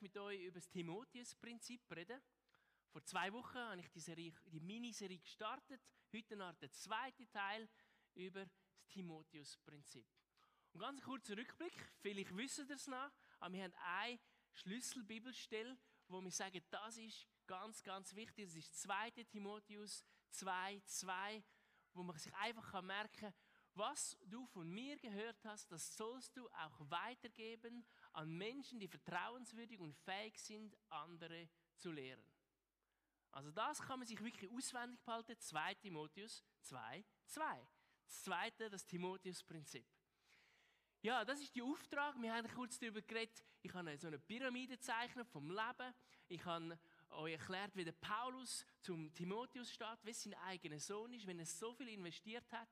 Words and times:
mit 0.00 0.16
euch 0.16 0.40
über 0.40 0.58
das 0.58 0.68
Timotheus-Prinzip 0.68 1.80
reden. 1.94 2.20
Vor 2.90 3.04
zwei 3.04 3.32
Wochen 3.32 3.58
habe 3.58 3.80
ich 3.80 3.90
die, 3.90 4.00
Serie, 4.00 4.32
die 4.46 4.60
Miniserie 4.60 5.18
gestartet. 5.18 5.80
Heute 6.12 6.36
nach 6.36 6.54
der 6.56 6.70
zweite 6.72 7.28
Teil 7.30 7.68
über 8.14 8.44
das 8.44 8.86
Timotheus-Prinzip. 8.88 10.06
Und 10.72 10.80
ganz 10.80 11.00
kurzer 11.02 11.36
Rückblick. 11.36 11.74
Vielleicht 12.00 12.36
wissen 12.36 12.68
ihr 12.68 12.76
es 12.76 12.86
noch, 12.86 13.10
aber 13.38 13.54
wir 13.54 13.64
haben 13.64 13.74
eine 13.74 14.18
Schlüsselbibelstelle, 14.54 15.78
wo 16.08 16.20
wir 16.20 16.30
sagen, 16.30 16.62
das 16.70 16.96
ist 16.96 17.26
ganz, 17.46 17.82
ganz 17.82 18.14
wichtig. 18.14 18.46
Das 18.46 18.56
ist 18.56 18.80
2. 18.80 19.10
Timotheus 19.24 20.04
2, 20.30 20.80
2, 20.84 21.44
wo 21.92 22.02
man 22.02 22.16
sich 22.16 22.34
einfach 22.34 22.82
merken 22.82 23.20
kann, 23.20 23.34
was 23.74 24.16
du 24.26 24.46
von 24.46 24.68
mir 24.68 24.98
gehört 24.98 25.44
hast, 25.44 25.70
das 25.70 25.96
sollst 25.96 26.36
du 26.36 26.48
auch 26.50 26.90
weitergeben 26.90 27.86
an 28.12 28.30
Menschen, 28.36 28.78
die 28.80 28.88
vertrauenswürdig 28.88 29.80
und 29.80 29.94
fähig 29.94 30.38
sind, 30.38 30.76
andere 30.88 31.48
zu 31.76 31.92
lehren. 31.92 32.24
Also 33.32 33.50
das 33.52 33.80
kann 33.80 34.00
man 34.00 34.08
sich 34.08 34.20
wirklich 34.22 34.50
auswendig 34.50 35.00
behalten. 35.04 35.38
2 35.38 35.74
Timotheus 35.74 36.42
2, 36.62 37.04
2. 37.26 37.68
Das 38.04 38.22
zweite, 38.24 38.68
das 38.68 38.84
Timotheus-Prinzip. 38.86 39.86
Ja, 41.02 41.24
das 41.24 41.40
ist 41.40 41.54
der 41.54 41.64
Auftrag. 41.64 42.20
Wir 42.20 42.34
haben 42.34 42.48
kurz 42.48 42.78
darüber 42.78 43.00
geredet. 43.00 43.44
Ich 43.62 43.72
habe 43.72 43.96
so 43.96 44.08
eine 44.08 44.18
Pyramide 44.18 44.76
gezeichnet 44.76 45.28
vom 45.28 45.48
Leben. 45.48 45.94
Ich 46.28 46.44
habe 46.44 46.78
euch 47.10 47.32
erklärt, 47.32 47.74
wie 47.76 47.84
der 47.84 47.92
Paulus 47.92 48.66
zum 48.80 49.14
Timotheus 49.14 49.72
steht, 49.72 49.98
wie 50.02 50.12
sein 50.12 50.34
eigener 50.34 50.78
Sohn 50.78 51.12
ist, 51.12 51.26
wenn 51.26 51.38
er 51.38 51.46
so 51.46 51.72
viel 51.72 51.88
investiert 51.88 52.52
hat 52.52 52.68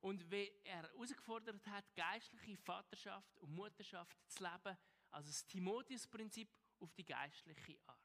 und 0.00 0.30
wie 0.30 0.50
er 0.64 0.82
herausgefordert 0.82 1.66
hat, 1.66 1.84
geistliche 1.94 2.56
Vaterschaft 2.56 3.36
und 3.38 3.54
Mutterschaft 3.54 4.16
zu 4.28 4.42
leben, 4.42 4.76
also 5.10 5.28
das 5.28 5.46
Timotheus-Prinzip 5.46 6.48
auf 6.80 6.92
die 6.94 7.04
geistliche 7.04 7.78
Art. 7.86 7.98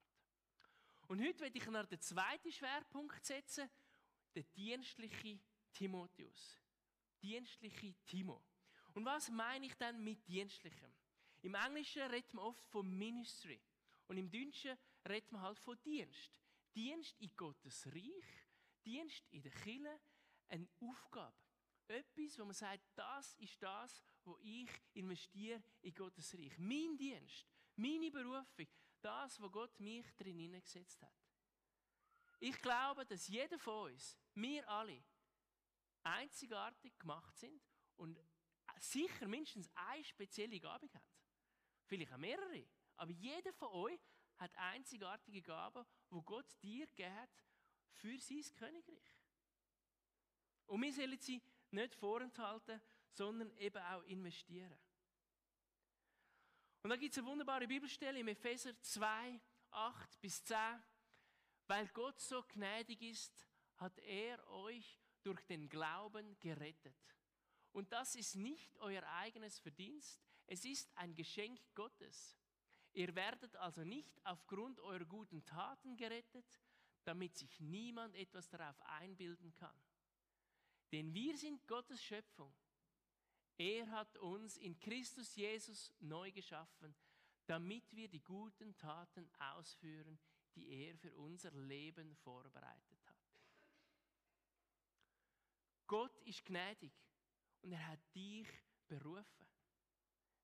Und 1.08 1.22
heute 1.22 1.42
werde 1.42 1.58
ich 1.58 1.66
noch 1.68 1.86
den 1.86 2.00
zweiten 2.00 2.52
Schwerpunkt 2.52 3.24
setzen, 3.26 3.70
der 4.34 4.44
dienstliche 4.44 5.40
Timotheus. 5.74 6.60
Dienstliche 7.22 7.94
Timo. 8.06 8.44
Und 8.94 9.06
was 9.06 9.30
meine 9.30 9.66
ich 9.66 9.76
denn 9.76 10.04
mit 10.04 10.28
dienstlichem? 10.28 10.94
Im 11.42 11.56
Englischen 11.56 12.04
redet 12.04 12.34
man 12.34 12.46
oft 12.46 12.66
von 12.68 12.90
Ministry. 12.90 13.62
Und 14.08 14.18
im 14.18 14.30
Deutschen 14.30 14.78
redet 15.08 15.32
man 15.32 15.42
halt 15.42 15.60
von 15.60 15.82
Dienst. 15.84 16.32
Dienst 16.76 17.20
in 17.20 17.36
Gottes 17.36 17.86
Reich, 17.88 18.48
Dienst 18.84 19.24
in 19.32 19.42
der 19.42 19.52
Kirche, 19.52 20.00
eine 20.50 20.68
Aufgabe. 20.82 21.43
Etwas, 21.88 22.40
wo 22.40 22.46
man 22.46 22.54
sagt, 22.54 22.84
das 22.96 23.36
ist 23.36 23.62
das, 23.62 24.04
wo 24.24 24.38
ich 24.42 24.70
investiere 24.94 25.62
in 25.82 25.94
Gottes 25.94 26.34
Reich. 26.34 26.58
Mein 26.58 26.98
Dienst, 26.98 27.46
meine 27.76 28.10
Berufung, 28.10 28.68
das, 29.02 29.42
wo 29.42 29.50
Gott 29.50 29.80
mich 29.80 30.06
drin 30.16 30.40
hineingesetzt 30.40 31.02
hat. 31.02 31.14
Ich 32.40 32.62
glaube, 32.62 33.06
dass 33.06 33.28
jeder 33.28 33.60
von 33.60 33.92
uns, 33.92 34.18
wir 34.34 34.68
alle, 34.68 35.04
einzigartig 36.04 36.98
gemacht 37.00 37.38
sind 37.38 37.62
und 37.96 38.20
sicher 38.80 39.28
mindestens 39.28 39.70
eine 39.76 40.04
spezielle 40.04 40.60
Gabe 40.60 40.88
haben. 40.94 41.08
Vielleicht 41.86 42.12
auch 42.14 42.18
mehrere. 42.18 42.68
Aber 42.98 43.12
jeder 43.12 43.54
von 43.54 43.70
euch 43.70 44.00
hat 44.38 44.56
einzigartige 44.58 45.42
Gaben, 45.42 45.86
wo 46.10 46.22
Gott 46.22 46.46
dir 46.62 46.88
gegeben 46.88 47.16
hat 47.16 47.30
für 47.92 48.20
sein 48.20 48.44
Königreich. 48.56 49.16
Und 50.66 50.82
wir 50.82 50.94
sollen 50.94 51.20
sie 51.20 51.42
nicht 51.74 51.96
vorenthalten, 51.96 52.82
sondern 53.12 53.52
eben 53.58 53.82
auch 53.84 54.04
investieren. 54.04 54.78
Und 56.84 56.90
da 56.90 56.96
gibt 56.96 57.14
es 57.14 57.18
eine 57.18 57.28
wunderbare 57.28 57.68
Bibelstelle 57.68 58.20
im 58.20 58.28
Epheser 58.28 58.80
2, 58.82 59.40
8 59.72 60.22
bis 60.22 60.44
10. 60.44 60.58
Weil 61.68 61.88
Gott 61.90 62.20
so 62.20 62.44
gnädig 62.44 63.02
ist, 63.02 63.48
hat 63.78 63.98
er 64.00 64.46
euch 64.50 65.00
durch 65.24 65.42
den 65.46 65.70
Glauben 65.70 66.38
gerettet. 66.40 66.96
Und 67.72 67.92
das 67.92 68.16
ist 68.16 68.36
nicht 68.36 68.76
euer 68.78 69.04
eigenes 69.04 69.60
Verdienst, 69.60 70.22
es 70.46 70.66
ist 70.66 70.96
ein 70.98 71.16
Geschenk 71.16 71.60
Gottes. 71.74 72.38
Ihr 72.92 73.16
werdet 73.16 73.56
also 73.56 73.84
nicht 73.84 74.24
aufgrund 74.26 74.80
eurer 74.82 75.06
guten 75.06 75.44
Taten 75.46 75.98
gerettet, 75.98 76.46
damit 77.06 77.36
sich 77.38 77.60
niemand 77.60 78.16
etwas 78.16 78.50
darauf 78.50 78.80
einbilden 78.82 79.54
kann. 79.56 79.76
Denn 80.92 81.14
wir 81.14 81.38
sind 81.38 81.68
Gottes 81.68 82.04
Schöpfung. 82.04 82.54
Er 83.58 83.90
hat 83.92 84.18
uns 84.18 84.58
in 84.58 84.80
Christus 84.80 85.36
Jesus 85.36 85.94
neu 86.00 86.32
geschaffen, 86.32 86.96
damit 87.46 87.94
wir 87.94 88.08
die 88.08 88.24
guten 88.24 88.76
Taten 88.78 89.30
ausführen, 89.40 90.20
die 90.56 90.68
er 90.70 90.96
für 90.98 91.16
unser 91.16 91.52
Leben 91.52 92.16
vorbereitet 92.18 93.06
hat. 93.06 93.14
Gott 95.88 96.18
ist 96.22 96.44
gnädig 96.46 96.94
und 97.62 97.72
er 97.72 97.88
hat 97.88 98.16
dich 98.16 98.48
berufen. 98.88 99.48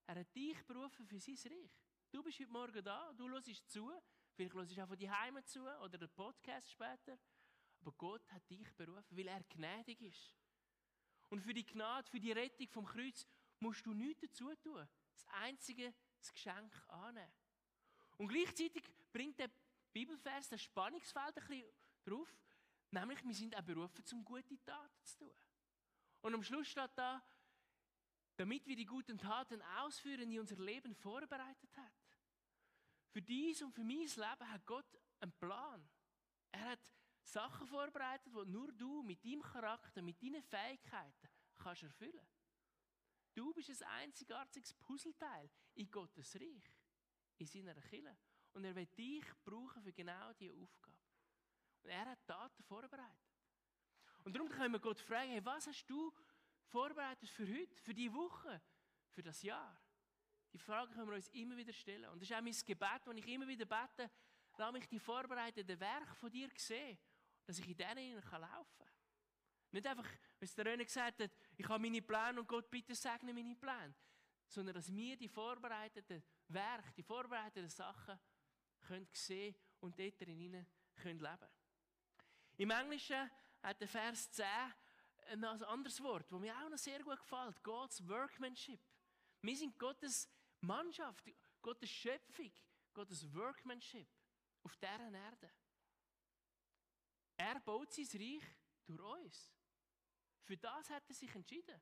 Er 0.06 0.16
hat 0.16 0.36
dich 0.36 0.64
berufen 0.66 1.08
für 1.08 1.20
sein 1.20 1.36
Reich. 1.46 1.72
Du 2.12 2.24
bist 2.24 2.40
heute 2.40 2.52
Morgen 2.52 2.84
da, 2.84 3.14
du 3.14 3.30
hörst 3.30 3.70
zu, 3.70 3.92
vielleicht 4.34 4.54
hörst 4.54 4.76
du 4.76 4.84
auch 4.84 4.88
von 4.88 4.98
die 4.98 5.10
Heime 5.10 5.44
zu 5.44 5.62
oder 5.62 5.98
den 5.98 6.10
Podcast 6.10 6.72
später. 6.72 7.18
Aber 7.81 7.91
Gott 7.94 8.29
hat 8.31 8.50
dich 8.50 8.72
berufen, 8.75 9.17
weil 9.17 9.28
er 9.28 9.44
gnädig 9.44 10.01
ist. 10.01 10.35
Und 11.29 11.41
für 11.41 11.53
die 11.53 11.66
Gnade, 11.66 12.09
für 12.09 12.19
die 12.19 12.31
Rettung 12.31 12.67
vom 12.69 12.85
Kreuz 12.85 13.25
musst 13.59 13.85
du 13.85 13.94
nichts 13.94 14.22
dazu 14.22 14.53
tun. 14.56 14.88
Das 15.13 15.25
einzige, 15.34 15.94
das 16.19 16.31
Geschenk 16.31 16.84
annehmen. 16.90 17.31
Und 18.17 18.28
gleichzeitig 18.28 18.84
bringt 19.13 19.40
der 19.40 19.50
Bibelvers 19.94 20.50
das 20.50 20.62
Spannungsfeld 20.62 21.38
ein 21.38 21.47
bisschen 21.47 21.72
drauf, 22.03 22.35
nämlich 22.91 23.23
wir 23.23 23.34
sind 23.34 23.56
auch 23.56 23.62
berufen, 23.62 24.06
zum 24.06 24.23
gute 24.25 24.61
Taten 24.63 25.03
zu 25.03 25.17
tun. 25.19 25.35
Und 26.22 26.34
am 26.34 26.44
Schluss 26.44 26.67
steht 26.67 26.91
da, 26.96 27.23
damit 28.35 28.66
wir 28.67 28.75
die 28.75 28.85
guten 28.85 29.17
Taten 29.17 29.61
ausführen, 29.61 30.29
die 30.29 30.40
unser 30.40 30.57
Leben 30.57 30.96
vorbereitet 30.96 31.75
hat. 31.78 31.94
Für 33.11 33.22
dies 33.22 33.61
und 33.61 33.73
für 33.73 33.84
mein 33.84 34.00
Leben 34.00 34.51
hat 34.51 34.66
Gott 34.66 34.85
einen 35.19 35.31
Plan. 35.34 35.90
Er 36.51 36.72
hat 36.72 36.79
Sachen 37.31 37.67
vorbereitet, 37.67 38.34
die 38.34 38.51
nur 38.51 38.72
du 38.72 39.03
mit 39.03 39.23
deinem 39.23 39.41
Charakter, 39.41 40.01
mit 40.01 40.22
deinen 40.22 40.41
Fähigkeiten 40.44 41.29
kannst 41.57 41.84
erfüllen. 41.84 42.28
Du 43.34 43.53
bist 43.53 43.69
ein 43.69 43.88
einzigartiges 44.03 44.73
Puzzleteil 44.73 45.50
in 45.75 45.90
Gottes 45.90 46.35
Reich, 46.35 46.73
in 47.38 47.45
seiner 47.45 47.75
Kirche. 47.75 48.17
Und 48.53 48.66
er 48.66 48.75
wird 48.75 48.97
dich 48.97 49.23
brauchen 49.44 49.81
für 49.81 49.94
genau 49.94 50.34
diese 50.34 50.56
Aufgabe. 50.56 50.97
Und 51.84 51.90
er 51.91 52.06
hat 52.06 52.25
Taten 52.25 52.63
vorbereitet. 52.63 53.29
Und 54.23 54.35
darum 54.35 54.50
können 54.50 54.73
wir 54.73 54.79
Gott 54.79 55.00
fragen, 55.00 55.31
hey, 55.31 55.46
was 55.46 55.67
hast 55.67 55.85
du 55.85 56.11
vorbereitet 56.66 57.29
für 57.29 57.47
heute, 57.47 57.81
für 57.81 57.94
die 57.94 58.11
Woche, 58.11 58.61
für 59.09 59.23
das 59.23 59.41
Jahr? 59.41 59.79
Die 60.51 60.57
Frage 60.57 60.91
können 60.91 61.07
wir 61.07 61.16
uns 61.16 61.29
immer 61.29 61.56
wieder 61.56 61.73
stellen. 61.73 62.09
Und 62.09 62.22
das 62.22 62.29
ist 62.29 62.35
auch 62.35 62.41
mein 62.41 62.53
Gebet, 62.66 63.01
das 63.06 63.16
ich 63.16 63.28
immer 63.28 63.47
wieder 63.47 63.66
bete, 63.66 64.09
lass 64.57 64.73
mich 64.73 64.88
die 64.88 65.00
vorbereiteten 65.00 65.79
Werke 65.79 66.16
von 66.16 66.31
dir 66.31 66.50
sehen, 66.57 66.97
dass 67.50 67.58
ich 67.58 67.68
in 67.68 67.78
denen 67.78 68.14
laufen 68.14 68.78
kann. 68.78 68.88
Nicht 69.72 69.88
einfach, 69.88 70.08
es 70.40 70.54
der 70.54 70.68
Röne 70.68 70.86
gesagt 70.86 71.20
hat, 71.20 71.32
ich 71.58 71.68
habe 71.68 71.82
meine 71.82 72.00
Pläne 72.00 72.40
und 72.40 72.48
Gott 72.48 72.70
bitte 72.70 72.94
segne 72.94 73.34
meine 73.34 73.56
Pläne. 73.56 73.96
Sondern 74.47 74.76
dass 74.76 74.94
wir 74.94 75.18
die 75.18 75.28
vorbereiteten 75.28 76.23
Werke, 76.50 76.94
die 76.94 77.02
vorbereiteten 77.02 77.68
Sachen 77.68 78.20
können 78.82 79.08
sehen 79.14 79.56
und 79.79 80.00
dort 80.00 80.22
drin 80.22 80.64
können 80.94 81.20
leben 81.20 81.50
Im 82.58 82.70
Englischen 82.70 83.32
hat 83.64 83.82
der 83.82 83.88
Vers 83.88 84.29
10 84.29 84.46
ein 85.32 85.44
anderes 85.44 86.03
Wort, 86.03 86.32
das 86.32 86.40
mir 86.40 86.56
auch 86.56 86.70
noch 86.70 86.78
sehr 86.78 87.02
gut 87.02 87.18
gefällt. 87.18 87.64
God's 87.64 88.08
Workmanship. 88.08 88.79
Wir 89.41 89.58
sind 89.58 89.76
Gottes 89.79 90.29
Mannschaft, 90.62 91.23
Gottes 91.64 91.90
Schöpfung, 91.90 92.52
Gottes 92.94 93.34
Workmanship 93.34 94.08
auf 94.62 94.78
dieser 94.78 95.12
Erde. 95.12 95.50
Er 97.40 97.58
baut 97.62 97.94
sein 97.94 98.06
Reich 98.16 98.44
durch 98.86 99.00
uns. 99.00 99.53
Für 100.44 100.58
das 100.58 100.90
hat 100.90 101.08
er 101.08 101.16
sich 101.16 101.34
entschieden. 101.34 101.82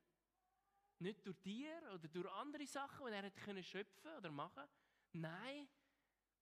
Nicht 1.00 1.26
durch 1.26 1.38
Tier 1.40 1.82
oder 1.96 2.08
durch 2.08 2.32
andere 2.34 2.68
Sachen, 2.68 3.08
die 3.08 3.14
er 3.14 3.24
hätte 3.24 3.64
schöpfen 3.64 4.16
oder 4.18 4.32
machen 4.32 4.64
Nein, 5.14 5.68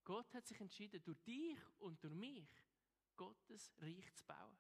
Gott 0.04 0.34
hat 0.34 0.46
sich 0.46 0.60
entschieden, 0.60 1.02
durch 1.02 1.18
dich 1.24 1.58
und 1.80 2.04
durch 2.04 2.14
mich 2.14 2.50
Gottes 3.16 3.72
Reich 3.78 4.14
zu 4.16 4.26
bauen. 4.26 4.58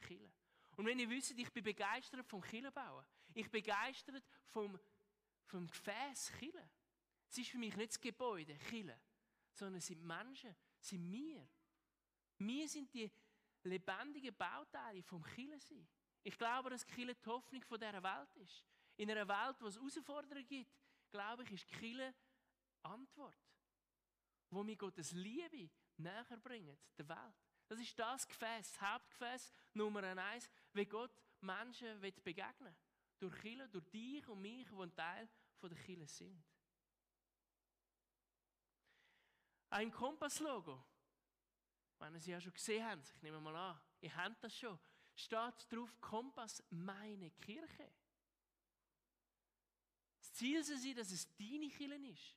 Kille. 0.00 0.32
Und 0.76 0.86
wenn 0.86 0.98
ihr 0.98 1.08
wisst, 1.08 1.30
ich 1.30 1.52
bin 1.52 1.62
begeistert 1.62 2.26
vom 2.26 2.40
Killenbauen. 2.40 3.06
Ich 3.34 3.48
bin 3.50 3.62
begeistert 3.62 4.24
vom, 4.48 4.80
vom 5.46 5.68
Gefäß 5.68 6.32
Kille. 6.38 6.70
Es 7.28 7.38
ist 7.38 7.50
für 7.50 7.58
mich 7.58 7.76
nicht 7.76 7.90
das 7.90 8.00
Gebäude, 8.00 8.58
Kille, 8.58 9.00
sondern 9.52 9.76
es 9.76 9.86
sind 9.86 10.02
Menschen, 10.02 10.56
es 10.80 10.88
sind 10.88 11.08
wir. 11.12 11.48
Wir 12.38 12.68
sind 12.68 12.92
die 12.92 13.12
lebendigen 13.64 14.36
Bauteile 14.36 15.02
vom 15.02 15.22
Kille 15.22 15.58
sein. 15.60 15.86
Ich 16.22 16.36
glaube, 16.38 16.70
dass 16.70 16.86
Kille 16.86 17.14
die 17.14 17.26
Hoffnung 17.26 17.62
dieser 17.62 18.02
Welt 18.02 18.36
ist. 18.36 18.64
In 18.96 19.10
einer 19.10 19.26
Welt, 19.26 19.56
wo 19.60 19.66
es 19.66 19.76
Herausforderungen 19.76 20.46
gibt, 20.46 20.70
glaube 21.10 21.42
ich, 21.44 21.52
ist 21.52 21.68
Kirche 21.68 22.14
Antwort, 22.82 23.36
wo 24.50 24.62
mir 24.62 24.76
Gottes 24.76 25.12
Liebe 25.12 25.70
näher 25.96 26.24
bringt, 26.42 26.78
der 26.98 27.08
Welt. 27.08 27.34
Das 27.68 27.80
ist 27.80 27.98
das 27.98 28.26
Gefäß, 28.26 28.72
das 28.72 28.80
Hauptgefäß 28.80 29.52
Nummer 29.74 30.02
eins, 30.02 30.50
wie 30.72 30.84
Gott 30.84 31.14
Menschen 31.40 32.00
begegnen 32.00 32.66
will. 32.66 32.76
Durch 33.18 33.40
Kirche, 33.40 33.68
durch 33.68 33.88
dich 33.90 34.28
und 34.28 34.42
mich, 34.42 34.68
die 34.68 34.74
ein 34.74 34.94
Teil 34.94 35.28
der 35.62 35.76
Kirche 35.76 36.08
sind. 36.08 36.44
Ein 39.70 39.90
Kompass-Logo, 39.90 40.84
wenn 42.02 42.14
ihr 42.14 42.20
sie 42.20 42.32
ja 42.32 42.40
schon 42.40 42.52
gesehen 42.52 42.84
habt, 42.84 43.08
ich 43.14 43.22
nehme 43.22 43.40
mal 43.40 43.54
an, 43.54 43.80
ihr 44.00 44.14
habt 44.16 44.42
das 44.42 44.56
schon, 44.56 44.78
steht 45.14 45.70
drauf 45.70 45.94
Kompass, 46.00 46.62
meine 46.70 47.30
Kirche. 47.30 47.92
Das 50.18 50.32
Ziel 50.32 50.62
soll 50.64 50.78
sein, 50.78 50.96
dass 50.96 51.12
es 51.12 51.28
deine 51.36 51.68
Kirche 51.68 52.08
ist. 52.08 52.36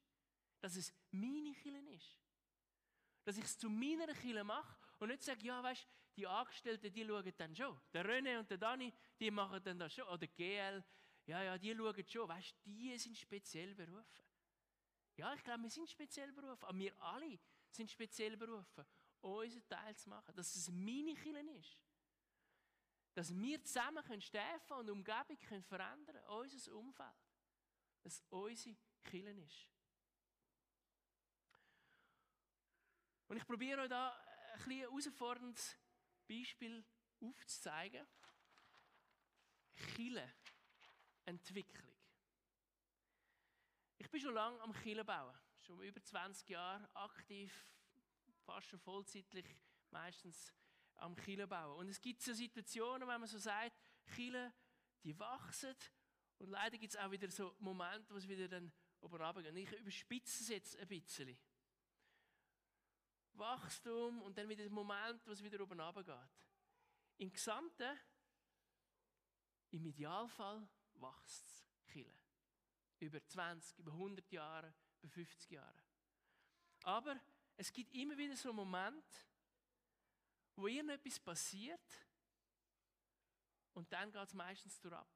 Dass 0.60 0.76
es 0.76 0.94
meine 1.12 1.54
Kirche 1.54 1.90
ist. 1.92 2.20
Dass 3.24 3.38
ich 3.38 3.46
es 3.46 3.58
zu 3.58 3.70
meiner 3.70 4.14
Kirche 4.14 4.44
mache 4.44 4.78
und 5.00 5.10
nicht 5.10 5.24
sage, 5.24 5.44
ja, 5.46 5.62
weißt 5.64 5.88
die 6.16 6.28
Angestellten, 6.28 6.94
die 6.94 7.06
schauen 7.06 7.34
dann 7.36 7.56
schon. 7.56 7.82
Der 7.92 8.06
René 8.06 8.40
und 8.40 8.50
der 8.50 8.58
Dani, 8.58 8.94
die 9.20 9.32
machen 9.32 9.62
dann 9.64 9.80
das 9.80 9.94
schon. 9.94 10.08
Oder 10.08 10.28
GL, 10.28 10.84
ja, 11.26 11.44
ja, 11.44 11.58
die 11.58 11.76
schauen 11.76 12.08
schon. 12.08 12.30
Weißt 12.30 12.56
die 12.64 12.98
sind 12.98 13.18
speziell 13.18 13.76
berufen. 13.76 14.24
Ja, 15.18 15.34
ich 15.34 15.44
glaube, 15.44 15.64
wir 15.64 15.70
sind 15.70 15.90
speziell 15.90 16.32
berufen. 16.32 16.64
Aber 16.64 16.78
wir 16.78 17.02
alle 17.02 17.40
sind 17.72 17.92
speziell 17.92 18.38
berufen, 18.38 18.86
unseren 19.25 19.68
Teil 19.68 19.95
zu 19.95 20.10
machen. 20.10 20.36
Dass 20.36 20.56
es 20.56 20.72
meine 20.72 21.16
Kirche 21.16 21.51
ist. 21.51 21.77
Dass 23.13 23.36
wir 23.36 23.63
zusammen 23.63 24.04
können 24.04 24.22
Steffen 24.22 24.77
und 24.77 24.89
Umgebung 24.89 25.38
können 25.39 25.63
verändern 25.63 26.16
können, 26.16 26.27
unser 26.27 26.75
Umfeld. 26.75 27.16
Dass 28.04 28.13
es 28.13 28.24
unsere 28.30 28.75
Kirche 29.04 29.42
ist. 29.42 29.68
Und 33.27 33.38
ich 33.38 33.45
probiere 33.48 33.81
euch 33.81 33.89
da 33.89 34.12
ein 34.54 34.57
bisschen 34.57 34.80
herausforderndes 34.81 35.77
Beispiel 36.27 36.86
aufzuzeigen. 37.19 38.06
Chile 39.95 40.33
Entwicklung. 41.25 41.95
Ich 43.98 44.10
bin 44.10 44.22
schon 44.22 44.33
lange 44.33 44.62
am 44.62 44.74
Chile 44.83 45.04
bauen, 45.04 45.36
schon 45.60 45.81
über 45.81 46.01
20 46.01 46.48
Jahre 46.50 46.88
aktiv, 46.95 47.66
fast 48.46 48.68
schon 48.68 48.80
vollzeitlich 48.80 49.46
meistens 49.90 50.54
am 50.96 51.16
Chile 51.18 51.48
bauen. 51.48 51.78
Und 51.80 51.90
es 51.90 52.02
gibt 52.02 52.22
so 52.22 52.34
Situationen, 52.34 53.08
wenn 53.08 53.20
man 53.20 53.28
so 53.28 53.38
sagt, 53.38 53.78
Chile, 54.16 54.54
die 55.04 55.18
wachsen 55.20 55.76
und 56.38 56.50
leider 56.50 56.78
gibt 56.78 56.94
es 56.94 57.00
auch 57.00 57.12
wieder 57.12 57.30
so 57.30 57.56
Momente, 57.60 58.14
wo 58.14 58.18
es 58.18 58.28
wieder 58.28 58.48
dann 58.48 58.72
oben 59.02 59.22
runtergeht. 59.22 59.56
Ich 59.56 59.72
überspitze 59.80 60.44
es 60.44 60.50
jetzt 60.50 60.78
ein 60.78 60.88
bisschen. 60.88 61.38
Wachstum 63.34 64.22
und 64.22 64.38
dann 64.38 64.48
wieder 64.48 64.64
der 64.64 64.72
Moment, 64.72 65.26
wo 65.26 65.32
es 65.32 65.44
wieder 65.44 65.62
oben 65.62 65.80
runtergeht. 65.80 66.30
Im 67.18 67.32
Gesamten, 67.32 67.98
im 69.72 69.86
Idealfall, 69.86 70.68
wächst 70.96 71.46
es 71.46 71.66
Kille. 71.88 72.14
Über 73.00 73.26
20, 73.26 73.80
über 73.80 73.92
100 73.92 74.32
Jahre, 74.32 74.74
über 75.02 75.14
50 75.14 75.52
Jahre. 75.52 75.84
Aber 76.84 77.20
es 77.57 77.72
gibt 77.72 77.94
immer 77.94 78.18
wieder 78.18 78.36
so 78.36 78.50
einen 78.50 78.57
Moment, 78.57 79.06
wo 80.56 80.68
irgendetwas 80.68 81.19
passiert 81.19 82.07
und 83.74 83.92
dann 83.92 84.12
geht 84.12 84.24
es 84.24 84.34
meistens 84.34 84.80
durch 84.80 84.94
ab. 84.94 85.10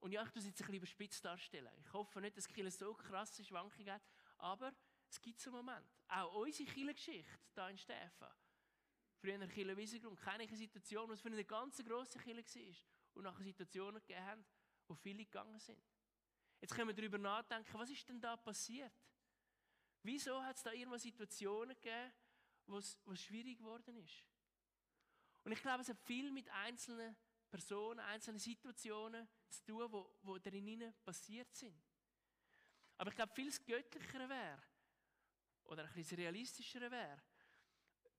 Und 0.00 0.12
ja, 0.12 0.22
ich 0.22 0.36
es 0.36 0.46
jetzt 0.46 0.60
ein 0.60 0.66
bisschen 0.66 0.74
überspitzt 0.74 1.24
darstellen. 1.24 1.72
Ich 1.80 1.92
hoffe 1.92 2.20
nicht, 2.20 2.36
dass 2.36 2.46
Kille 2.46 2.70
so 2.70 2.94
krasse 2.94 3.44
Schwankungen 3.44 3.92
hat, 3.92 4.02
aber 4.38 4.72
es 5.08 5.20
gibt 5.20 5.40
so 5.40 5.50
einen 5.50 5.64
Moment. 5.64 5.86
Auch 6.08 6.34
unsere 6.34 6.68
Kirchengeschichte 6.70 7.38
hier 7.54 7.68
in 7.68 7.78
Stefan. 7.78 8.32
Früher 9.20 9.34
in 9.34 9.40
der 9.40 9.48
Kirche 9.48 9.76
Wiesengrund 9.76 10.20
kenne 10.20 10.44
ich 10.44 10.50
eine 10.50 10.58
Situation, 10.58 11.08
wo 11.08 11.12
es 11.12 11.20
für 11.20 11.28
eine 11.28 11.44
ganz 11.44 11.82
grosse 11.84 12.18
Kirche 12.18 12.44
war 12.44 12.74
und 13.14 13.24
nachher 13.24 13.42
Situationen 13.42 14.00
gegeben 14.00 14.24
haben, 14.24 14.44
wo 14.86 14.94
viele 14.94 15.24
gegangen 15.24 15.58
sind. 15.58 15.82
Jetzt 16.60 16.74
können 16.74 16.88
wir 16.88 16.94
darüber 16.94 17.18
nachdenken, 17.18 17.74
was 17.74 17.90
ist 17.90 18.08
denn 18.08 18.20
da 18.20 18.36
passiert? 18.36 18.92
Wieso 20.02 20.42
hat 20.42 20.56
es 20.56 20.62
da 20.62 20.72
irgendwo 20.72 20.96
Situationen 20.96 21.74
gegeben, 21.76 22.12
wo 22.66 22.78
es, 22.78 22.98
schwierig 23.14 23.58
geworden 23.58 23.96
ist? 23.96 24.24
Und 25.44 25.52
ich 25.52 25.60
glaube, 25.60 25.82
es 25.82 25.88
hat 25.88 26.00
viel 26.00 26.30
mit 26.30 26.48
einzelnen 26.50 27.16
Personen, 27.50 28.00
einzelnen 28.00 28.38
Situationen 28.38 29.28
zu 29.48 29.64
tun, 29.64 29.92
wo, 29.92 30.18
wo 30.22 30.38
darin 30.38 30.94
passiert 31.04 31.54
sind. 31.54 31.80
Aber 32.98 33.10
ich 33.10 33.16
glaube, 33.16 33.32
viel 33.34 33.50
göttlicher 33.50 34.28
wäre, 34.28 34.62
oder 35.64 35.84
ein 35.84 35.92
bisschen 35.94 36.18
realistischer 36.18 36.90
wäre, 36.90 37.22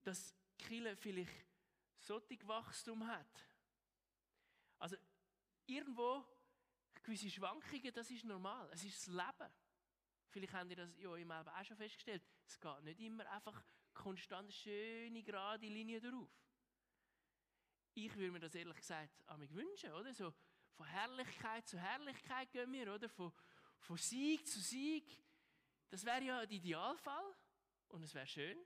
dass 0.04 0.34
Kille 0.58 0.96
vielleicht 0.96 1.46
solches 1.98 2.48
Wachstum 2.48 3.06
hat. 3.06 3.46
Also 4.78 4.96
irgendwo 5.66 6.26
gewisse 7.04 7.30
Schwankungen, 7.30 7.94
das 7.94 8.10
ist 8.12 8.24
normal. 8.24 8.70
Es 8.72 8.84
ist 8.84 8.98
das 8.98 9.08
Leben. 9.08 9.54
Vielleicht 10.30 10.54
habt 10.54 10.70
ihr 10.70 10.76
das 10.76 10.96
ja 10.98 11.16
im 11.16 11.28
Leben 11.28 11.32
auch 11.32 11.66
schon 11.66 11.78
festgestellt. 11.78 12.24
Es 12.46 12.60
geht 12.60 12.84
nicht 12.84 13.00
immer 13.00 13.30
einfach 13.32 13.64
konstant 13.94 14.54
schöne, 14.54 15.24
gerade 15.24 15.68
Linie 15.68 16.00
drauf. 16.00 16.30
Ich 17.94 18.16
würde 18.16 18.32
mir 18.32 18.40
das 18.40 18.56
ehrlich 18.56 18.78
gesagt 18.78 19.24
an 19.28 19.40
mich 19.40 19.54
wünschen, 19.54 19.92
oder? 19.94 20.14
So 20.14 20.34
von 20.76 20.86
Herrlichkeit 20.86 21.68
zu 21.68 21.78
Herrlichkeit 21.78 22.52
gehen 22.52 22.72
wir, 22.72 22.94
oder? 22.94 23.10
Von, 23.10 23.34
von 23.80 23.98
Sieg 23.98 24.48
zu 24.48 24.60
Sieg. 24.60 25.06
Das 25.90 26.06
wäre 26.06 26.24
ja 26.24 26.46
der 26.46 26.58
Idealfall 26.58 27.36
und 27.90 28.04
es 28.04 28.14
wäre 28.14 28.28
schön. 28.28 28.58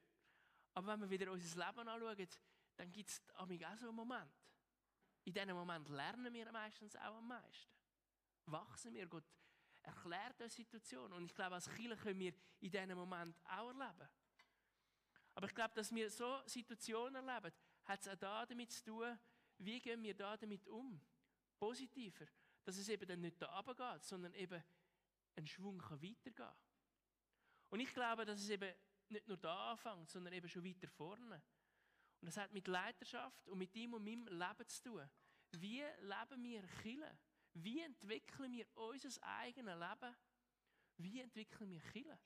Aber 0.73 0.87
wenn 0.87 1.01
wir 1.01 1.09
wieder 1.09 1.31
unser 1.31 1.65
Leben 1.65 1.87
anschauen, 1.87 2.27
dann 2.75 2.91
gibt 2.91 3.09
es 3.09 3.21
auch 3.35 3.47
so 3.77 3.87
einen 3.87 3.95
Moment. 3.95 4.31
In 5.23 5.33
diesem 5.33 5.55
Moment 5.55 5.87
lernen 5.87 6.33
wir 6.33 6.51
meistens 6.51 6.95
auch 6.97 7.15
am 7.15 7.27
meisten. 7.27 7.71
Wachsen 8.45 8.93
wir. 8.93 9.07
Gott 9.07 9.23
erklärt 9.83 10.41
uns 10.41 10.55
Situation. 10.55 11.11
Und 11.13 11.25
ich 11.25 11.35
glaube, 11.35 11.55
als 11.55 11.69
Kinder 11.69 11.95
können 11.95 12.19
wir 12.19 12.33
in 12.59 12.71
diesem 12.71 12.97
Moment 12.97 13.37
auch 13.45 13.69
erleben. 13.69 14.09
Aber 15.35 15.47
ich 15.47 15.55
glaube, 15.55 15.73
dass 15.73 15.93
wir 15.93 16.09
so 16.09 16.41
Situationen 16.45 17.27
erleben, 17.27 17.53
hat 17.85 18.01
es 18.01 18.07
auch 18.07 18.15
da 18.15 18.45
damit 18.45 18.71
zu 18.71 18.83
tun, 18.83 19.19
wie 19.57 19.79
gehen 19.79 20.03
wir 20.03 20.15
da 20.15 20.37
damit 20.37 20.67
um? 20.67 21.01
Positiver. 21.57 22.25
Dass 22.63 22.77
es 22.77 22.87
eben 22.89 23.07
dann 23.07 23.21
nicht 23.21 23.41
da 23.41 23.61
geht, 23.61 24.03
sondern 24.03 24.33
eben 24.33 24.63
einen 25.35 25.47
Schwung 25.47 25.81
weitergehen 25.81 26.35
kann. 26.35 26.55
Und 27.69 27.79
ich 27.79 27.93
glaube, 27.93 28.25
dass 28.25 28.39
es 28.39 28.49
eben 28.49 28.73
nicht 29.09 29.27
nur 29.27 29.37
da 29.37 29.71
anfängt, 29.71 30.09
sondern 30.09 30.33
eben 30.33 30.47
schon 30.47 30.63
weiter 30.63 30.87
vorne. 30.87 31.41
Und 32.21 32.27
das 32.27 32.37
hat 32.37 32.53
mit 32.53 32.67
Leiterschaft 32.67 33.47
und 33.49 33.57
mit 33.57 33.75
ihm 33.75 33.93
und 33.93 34.03
meinem 34.03 34.27
Leben 34.27 34.67
zu 34.67 34.83
tun. 34.83 35.09
Wie 35.51 35.83
leben 35.99 36.43
wir 36.43 36.63
Chile? 36.81 37.17
Wie 37.53 37.81
entwickeln 37.81 38.51
wir 38.51 38.65
unser 38.75 39.23
eigenes 39.23 39.79
Leben? 39.79 40.15
Wie 40.97 41.21
entwickeln 41.21 41.69
wir 41.69 41.81
Chile? 41.91 42.19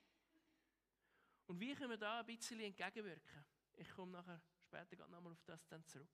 Und 1.48 1.60
wie 1.60 1.74
können 1.76 1.92
wir 1.92 1.98
da 1.98 2.20
ein 2.20 2.26
bisschen 2.26 2.60
entgegenwirken? 2.60 3.46
Ich 3.76 3.90
komme 3.90 4.12
nachher 4.12 4.42
später 4.60 5.08
nochmal 5.08 5.34
auf 5.34 5.44
das 5.44 5.66
dann 5.68 5.86
zurück. 5.86 6.10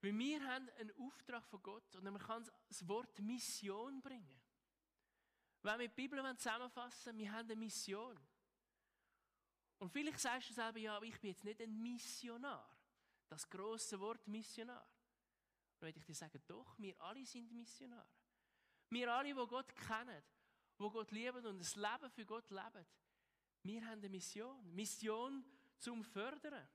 Weil 0.00 0.18
wir 0.18 0.44
haben 0.46 0.68
einen 0.78 0.92
Auftrag 0.98 1.46
von 1.46 1.62
Gott 1.62 1.96
und 1.96 2.04
man 2.04 2.18
kann 2.18 2.44
das 2.68 2.86
Wort 2.86 3.18
Mission 3.20 4.02
bringen. 4.02 4.40
Wenn 5.62 5.78
wir 5.78 5.88
die 5.88 5.94
Bibel 5.94 6.36
zusammenfassen 6.36 7.16
wir 7.16 7.32
haben 7.32 7.50
eine 7.50 7.56
Mission. 7.56 8.18
Und 9.78 9.90
vielleicht 9.90 10.18
sagst 10.18 10.50
du 10.50 10.54
selber, 10.54 10.78
ja, 10.78 10.96
aber 10.96 11.06
ich 11.06 11.18
bin 11.20 11.30
jetzt 11.30 11.44
nicht 11.44 11.60
ein 11.60 11.82
Missionar. 11.82 12.73
Das 13.28 13.48
große 13.48 13.98
Wort 14.00 14.26
Missionar. 14.28 14.86
Dann 15.78 15.88
würde 15.88 15.98
ich 15.98 16.04
dir 16.04 16.14
sagen, 16.14 16.42
doch, 16.46 16.78
wir 16.78 17.00
alle 17.00 17.24
sind 17.26 17.52
Missionare. 17.52 18.08
Wir 18.90 19.12
alle, 19.12 19.28
die 19.28 19.34
Gott 19.34 19.74
kennen, 19.74 20.22
die 20.78 20.90
Gott 20.90 21.10
lieben 21.10 21.44
und 21.46 21.58
das 21.58 21.74
Leben 21.76 22.10
für 22.10 22.24
Gott 22.24 22.50
leben, 22.50 22.86
wir 23.64 23.80
haben 23.86 23.98
eine 23.98 24.10
Mission. 24.10 24.74
Mission 24.74 25.44
zum 25.78 26.04
Fördern. 26.04 26.68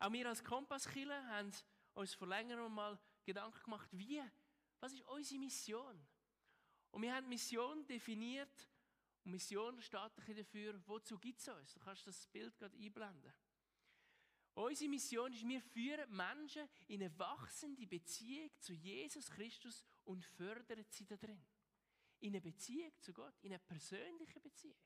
Auch 0.00 0.12
wir 0.12 0.28
als 0.28 0.42
Kompasskiller 0.42 1.24
haben 1.28 1.52
uns 1.94 2.14
vor 2.14 2.26
längerem 2.26 2.74
mal 2.74 2.98
Gedanken 3.24 3.62
gemacht, 3.62 3.88
wie, 3.92 4.22
was 4.80 4.92
ist 4.92 5.02
unsere 5.02 5.38
Mission? 5.38 6.00
Und 6.90 7.02
wir 7.02 7.14
haben 7.14 7.28
Mission 7.28 7.86
definiert. 7.86 8.68
Und 9.24 9.32
Mission 9.32 9.80
steht 9.80 10.10
dafür, 10.38 10.80
wozu 10.86 11.18
gibt 11.18 11.40
es 11.40 11.48
uns? 11.48 11.74
Du 11.74 11.80
kannst 11.80 12.06
das 12.06 12.26
Bild 12.26 12.56
gerade 12.58 12.76
einblenden. 12.76 13.32
Unsere 14.60 14.90
Mission 14.90 15.32
ist, 15.32 15.48
wir 15.48 15.62
führen 15.62 16.14
Menschen 16.14 16.68
in 16.88 17.02
eine 17.02 17.18
wachsende 17.18 17.86
Beziehung 17.86 18.50
zu 18.58 18.74
Jesus 18.74 19.30
Christus 19.30 19.82
und 20.04 20.22
fördern 20.22 20.84
sie 20.90 21.06
da 21.06 21.16
drin. 21.16 21.42
In 22.20 22.34
eine 22.34 22.42
Beziehung 22.42 22.92
zu 23.00 23.14
Gott, 23.14 23.32
in 23.40 23.52
eine 23.52 23.58
persönliche 23.60 24.38
Beziehung. 24.38 24.76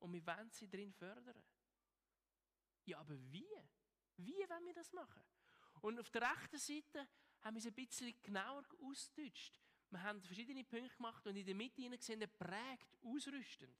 Und 0.00 0.12
wir 0.12 0.26
wollen 0.26 0.50
sie 0.50 0.68
drin 0.68 0.92
fördern. 0.92 1.40
Ja, 2.84 2.98
aber 2.98 3.16
wie? 3.30 3.46
Wie 4.16 4.32
wollen 4.48 4.66
wir 4.66 4.74
das 4.74 4.92
machen? 4.92 5.22
Und 5.80 6.00
auf 6.00 6.10
der 6.10 6.22
rechten 6.22 6.58
Seite 6.58 7.06
haben 7.42 7.54
wir 7.54 7.60
es 7.60 7.66
ein 7.66 7.74
bisschen 7.74 8.20
genauer 8.22 8.64
ausgedeutscht. 8.82 9.60
Wir 9.90 10.02
haben 10.02 10.20
verschiedene 10.20 10.64
Punkte 10.64 10.96
gemacht 10.96 11.24
und 11.28 11.36
in 11.36 11.46
der 11.46 11.54
Mitte 11.54 11.88
gesehen, 11.88 12.28
prägt, 12.36 12.98
ausrüstend. 13.02 13.76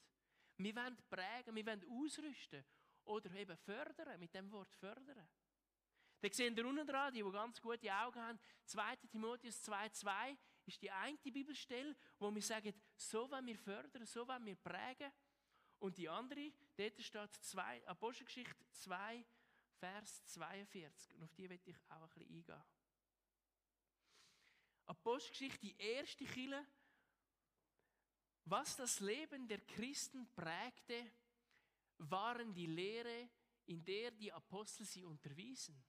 Wir 0.56 0.76
wollen 0.76 0.97
prägen, 1.11 1.56
wir 1.56 1.66
wollen 1.66 1.85
ausrüsten 1.90 2.64
oder 3.08 3.30
eben 3.32 3.56
fördern, 3.56 4.18
mit 4.20 4.34
dem 4.34 4.50
Wort 4.52 4.74
fördern. 4.74 5.28
Da 6.20 6.28
sehen 6.32 6.56
wir 6.56 6.66
unten 6.66 6.86
dran, 6.86 7.12
die, 7.12 7.22
die 7.22 7.30
ganz 7.30 7.60
gute 7.60 7.94
Augen 7.94 8.20
haben, 8.20 8.38
2. 8.64 8.96
Timotheus 9.10 9.62
2,2 9.68 10.36
ist 10.66 10.82
die 10.82 10.90
eine 10.90 11.16
Bibelstelle, 11.16 11.96
wo 12.18 12.34
wir 12.34 12.42
sagen, 12.42 12.74
so 12.96 13.30
wollen 13.30 13.46
wir 13.46 13.58
fördern, 13.58 14.04
so 14.04 14.26
wollen 14.26 14.44
wir 14.44 14.56
prägen. 14.56 15.12
Und 15.78 15.96
die 15.96 16.08
andere, 16.08 16.52
dort 16.76 17.00
steht 17.00 17.34
zwei, 17.36 17.86
Apostelgeschichte 17.86 18.68
2, 18.70 19.24
Vers 19.78 20.24
42. 20.26 21.14
Und 21.14 21.22
auf 21.22 21.34
die 21.34 21.48
werde 21.48 21.70
ich 21.70 21.76
auch 21.88 22.02
ein 22.02 22.08
bisschen 22.08 22.34
eingehen. 22.34 22.64
Apostelgeschichte, 24.86 25.60
die 25.60 25.76
erste 25.78 26.24
Kille, 26.24 26.66
was 28.44 28.76
das 28.76 29.00
Leben 29.00 29.46
der 29.46 29.60
Christen 29.60 30.26
prägte, 30.34 31.12
waren 31.99 32.55
die 32.55 32.67
Lehre, 32.67 33.28
in 33.67 33.85
der 33.85 34.11
die 34.11 34.33
Apostel 34.33 34.87
sie 34.87 35.05
unterwiesen. 35.05 35.83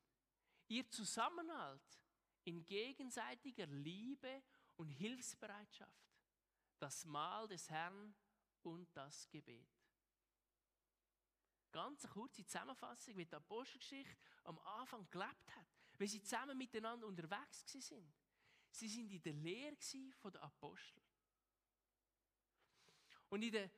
Ihr 0.67 0.89
Zusammenhalt 0.89 2.01
in 2.43 2.65
gegenseitiger 2.65 3.67
Liebe 3.67 4.43
und 4.77 4.89
Hilfsbereitschaft, 4.89 6.13
das 6.79 7.05
Mahl 7.05 7.47
des 7.47 7.69
Herrn 7.69 8.15
und 8.63 8.87
das 8.95 9.29
Gebet. 9.29 9.67
Ganz 11.71 12.03
eine 12.03 12.13
kurze 12.13 12.45
Zusammenfassung, 12.45 13.15
wie 13.15 13.25
die 13.25 13.35
Apostelgeschichte 13.35 14.17
am 14.43 14.57
Anfang 14.59 15.07
gelebt 15.11 15.55
hat, 15.55 15.67
wie 15.97 16.07
sie 16.07 16.21
zusammen 16.21 16.57
miteinander 16.57 17.05
unterwegs 17.05 17.63
sind. 17.67 18.11
Sie 18.71 18.87
sind 18.87 19.11
in 19.11 19.21
der 19.21 19.33
Lehre 19.33 19.75
der 20.31 20.43
Apostel. 20.43 21.01
Und 23.29 23.43
in 23.43 23.51
der 23.51 23.69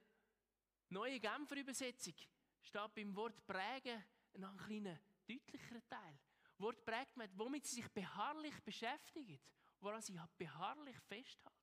neuen 0.92 1.20
Genfer 1.20 1.58
Übersetzung 1.58 2.16
steht 2.62 2.96
beim 2.96 3.16
Wort 3.16 3.46
prägen 3.46 4.04
ein 4.34 4.58
kleiner 4.58 5.00
deutlicherer 5.28 5.88
Teil. 5.88 6.20
Wort 6.58 6.86
prägt 6.86 7.18
man, 7.18 7.30
womit 7.36 7.66
sie 7.66 7.78
sich 7.78 7.88
beharrlich 7.90 8.60
beschäftigen, 8.64 9.40
woran 9.80 10.02
sie 10.02 10.18
beharrlich 10.38 10.98
festhalten. 11.08 11.58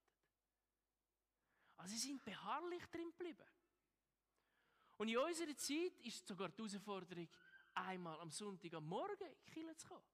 Also 1.76 1.94
sie 1.94 2.08
sind 2.08 2.25
beharrlich 2.25 2.85
drin 2.87 3.11
geblieben. 3.11 3.47
Und 4.97 5.08
in 5.08 5.18
unserer 5.18 5.56
Zeit 5.56 6.00
ist 6.00 6.26
sogar 6.26 6.49
die 6.49 6.62
Herausforderung, 6.62 7.28
einmal 7.75 8.18
am 8.20 8.30
Sonntag 8.30 8.75
am 8.75 8.88
Morgen 8.88 9.25
in 9.25 9.37
die 9.47 9.50
Kirche 9.52 9.76
zu 9.76 9.87
kommen. 9.87 10.06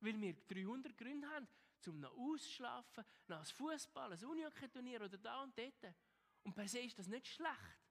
Weil 0.00 0.20
wir 0.20 0.34
300 0.46 0.96
Gründe 0.96 1.28
haben, 1.28 1.48
um 1.86 2.00
noch 2.00 2.16
auszuschlafen, 2.16 3.04
noch 3.26 3.38
als 3.38 3.50
Fußball, 3.52 4.12
ein 4.12 4.24
Unihockey-Turnier 4.24 5.02
oder 5.02 5.18
da 5.18 5.42
und 5.42 5.58
dort. 5.58 5.94
Und 6.44 6.54
per 6.54 6.68
se 6.68 6.80
ist 6.80 6.98
das 6.98 7.08
nicht 7.08 7.26
schlecht. 7.26 7.85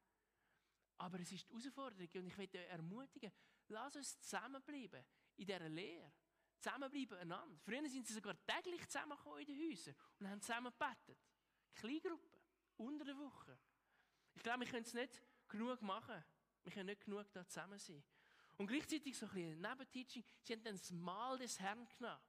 Aber 0.97 1.19
es 1.19 1.31
ist 1.31 1.49
die 1.49 1.53
Herausforderung 1.53 2.07
und 2.13 2.27
ich 2.27 2.37
möchte 2.37 2.57
euch 2.57 2.69
ermutigen, 2.69 3.31
lasst 3.67 3.97
uns 3.97 4.19
zusammenbleiben 4.21 5.03
in 5.37 5.45
dieser 5.45 5.69
Lehre. 5.69 6.11
Zusammenbleiben 6.59 7.17
einander. 7.17 7.57
Früher 7.63 7.87
sind 7.89 8.07
sie 8.07 8.13
sogar 8.13 8.35
täglich 8.45 8.87
zusammengekommen 8.87 9.39
in 9.39 9.47
den 9.47 9.69
Häusern 9.69 9.95
und 10.19 10.29
haben 10.29 10.41
zusammen 10.41 10.71
gebetet. 10.71 11.17
Kleingruppen, 11.75 12.39
unter 12.77 13.05
der 13.05 13.17
Woche. 13.17 13.59
Ich 14.33 14.43
glaube, 14.43 14.61
wir 14.61 14.67
können 14.67 14.85
es 14.85 14.93
nicht 14.93 15.21
genug 15.47 15.81
machen. 15.81 16.23
Wir 16.63 16.71
können 16.71 16.87
nicht 16.87 17.01
genug 17.01 17.31
da 17.31 17.45
zusammen 17.45 17.77
sein. 17.77 18.03
Und 18.57 18.67
gleichzeitig 18.67 19.17
so 19.17 19.25
ein 19.25 19.33
bisschen 19.33 19.61
Nebenteaching, 19.61 20.23
sie 20.41 20.53
haben 20.53 20.63
dann 20.63 20.77
das 20.77 20.91
Mahl 20.91 21.37
des 21.37 21.59
Herrn 21.59 21.87
genommen. 21.97 22.21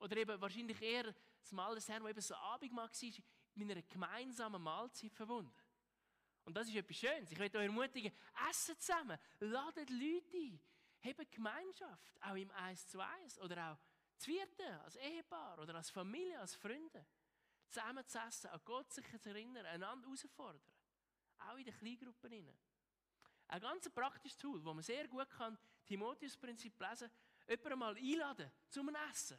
Oder 0.00 0.16
eben 0.16 0.40
wahrscheinlich 0.40 0.80
eher 0.82 1.14
das 1.40 1.52
Mahl 1.52 1.74
des 1.76 1.88
Herrn, 1.88 2.02
das 2.02 2.10
eben 2.10 2.20
so 2.20 2.34
Abendmahl 2.34 2.88
war, 2.88 3.24
mit 3.54 3.70
einer 3.70 3.82
gemeinsamen 3.82 4.62
Mahlzeit 4.62 5.14
verbunden. 5.14 5.52
Und 6.44 6.56
das 6.56 6.68
ist 6.68 6.74
etwas 6.74 6.96
Schönes. 6.96 7.30
Ich 7.30 7.38
möchte 7.38 7.58
euch 7.58 7.66
ermutigen, 7.66 8.12
essen 8.48 8.78
zusammen, 8.78 9.18
ladet 9.40 9.90
Leute 9.90 10.36
ein, 10.36 10.60
habt 11.04 11.30
Gemeinschaft, 11.30 12.22
auch 12.22 12.34
im 12.34 12.50
Eins 12.52 12.86
zu 12.88 13.00
Eins 13.00 13.38
oder 13.40 13.72
auch 13.72 13.78
zu 14.16 14.30
Vierte, 14.30 14.80
als 14.82 14.96
Ehepaar 14.96 15.58
oder 15.58 15.74
als 15.74 15.90
Familie, 15.90 16.38
als 16.38 16.54
Freunde. 16.54 17.06
Zusammen 17.68 18.06
zu 18.06 18.18
essen, 18.18 18.50
an 18.50 18.60
Gott 18.64 18.92
sich 18.92 19.04
zu 19.20 19.30
erinnern, 19.30 19.64
einander 19.66 20.06
herausfordern. 20.06 20.60
Auch 21.38 21.56
in 21.56 21.64
den 21.64 21.74
Kleingruppen. 21.74 22.58
Ein 23.48 23.60
ganz 23.60 23.88
praktisches 23.90 24.38
Tool, 24.38 24.62
das 24.62 24.74
man 24.74 24.82
sehr 24.82 25.08
gut 25.08 25.30
kann, 25.30 25.58
Timotheus-Prinzip 25.86 26.78
lesen, 26.80 27.10
jemanden 27.48 27.78
mal 27.78 27.96
einladen 27.96 28.52
zum 28.68 28.94
Essen. 29.10 29.38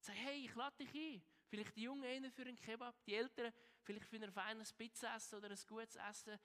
Sag, 0.00 0.16
hey, 0.16 0.44
ich 0.44 0.54
lade 0.54 0.76
dich 0.78 0.94
ein. 0.94 1.22
Vielleicht 1.46 1.76
die 1.76 1.82
Jungen 1.82 2.04
einen 2.04 2.30
für 2.30 2.42
einen 2.42 2.56
Kebab, 2.56 3.04
die 3.04 3.14
Älteren 3.14 3.52
vielleicht 3.90 4.06
für 4.06 4.22
ein 4.22 4.30
feines 4.30 4.72
Pizza-Essen 4.72 5.38
oder 5.38 5.50
ein 5.50 5.58
gutes 5.66 5.96
Essen. 5.96 6.38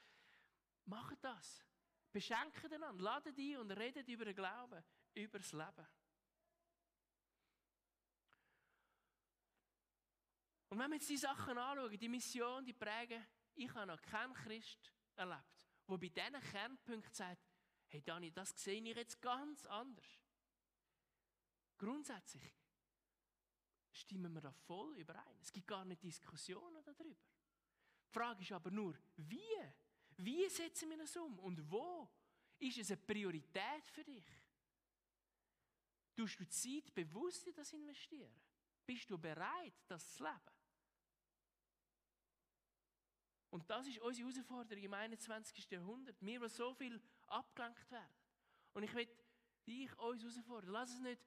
Macht 0.86 1.24
das. 1.24 1.64
Beschenken 2.12 2.74
einander, 2.74 3.04
ladet 3.04 3.38
ein 3.38 3.58
und 3.58 3.72
redet 3.72 4.08
über 4.08 4.26
den 4.26 4.36
Glauben, 4.36 4.84
über 5.14 5.38
das 5.38 5.52
Leben. 5.52 5.88
Und 10.70 10.80
wenn 10.80 10.90
wir 10.90 10.96
jetzt 10.96 11.10
die 11.10 11.18
Sachen 11.18 11.58
anschauen, 11.58 11.98
die 11.98 12.10
Mission, 12.10 12.66
die 12.66 12.74
prägen, 12.74 13.26
ich 13.56 13.74
habe 13.74 13.88
noch 13.88 14.02
keinen 14.02 14.34
Christ 14.34 14.92
erlebt, 15.16 15.66
der 15.88 15.98
bei 15.98 16.10
diesen 16.10 16.42
Kernpunkten 16.52 17.14
sagt, 17.14 17.42
hey 17.88 18.02
Dani, 18.02 18.32
das 18.32 18.50
sehe 18.56 18.82
ich 18.82 18.96
jetzt 18.96 19.22
ganz 19.22 19.66
anders. 19.68 20.22
Grundsätzlich 21.78 22.54
stimmen 23.92 24.34
wir 24.34 24.42
da 24.42 24.52
voll 24.52 24.98
überein. 24.98 25.38
Es 25.42 25.52
gibt 25.52 25.68
gar 25.68 25.86
nicht 25.86 26.02
Diskussionen 26.04 26.84
darüber. 26.84 27.35
Die 28.08 28.14
Frage 28.14 28.42
ist 28.42 28.52
aber 28.52 28.72
nur, 28.72 28.98
wie? 29.18 29.40
Wie 30.18 30.48
setzen 30.50 30.90
wir 30.90 30.98
das 30.98 31.16
um 31.18 31.38
und 31.40 31.70
wo? 31.70 32.10
Ist 32.58 32.78
es 32.78 32.92
eine 32.92 33.02
Priorität 33.02 33.88
für 33.92 34.04
dich? 34.04 34.26
Tust 36.16 36.40
du 36.40 36.48
Zeit 36.48 36.94
bewusst 36.94 37.46
in 37.48 37.54
das 37.54 37.74
investieren? 37.74 38.34
Bist 38.86 39.10
du 39.10 39.18
bereit, 39.18 39.74
das 39.88 40.14
zu 40.14 40.24
leben? 40.24 40.56
Und 43.50 43.70
das 43.70 43.88
ist 43.88 44.00
unsere 44.00 44.28
Herausforderung 44.28 44.84
im 44.84 44.94
21. 44.94 45.70
Jahrhundert. 45.72 46.22
Wir, 46.22 46.40
die 46.40 46.50
so 46.50 46.74
viel 46.74 47.02
abgelenkt 47.28 47.90
werden. 47.90 48.16
Und 48.74 48.84
ich 48.84 48.94
will 48.94 49.08
dich, 49.66 49.98
uns 49.98 50.22
herausfordern. 50.22 50.72
Lass 50.72 50.94
es 50.94 51.00
nicht 51.00 51.22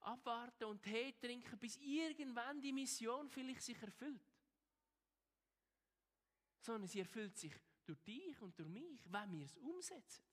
abwarten 0.00 0.64
und 0.64 0.82
Tee 0.82 1.12
trinken, 1.12 1.58
bis 1.58 1.76
irgendwann 1.78 2.60
die 2.60 2.72
Mission 2.72 3.28
vielleicht 3.28 3.62
sich 3.62 3.80
erfüllt. 3.80 4.29
Sondern 6.60 6.88
sie 6.88 7.00
erfüllt 7.00 7.36
sich 7.36 7.52
durch 7.84 8.00
dich 8.02 8.40
und 8.42 8.58
durch 8.58 8.68
mich, 8.68 9.00
wenn 9.10 9.32
wir 9.32 9.44
es 9.44 9.56
umsetzen. 9.56 10.24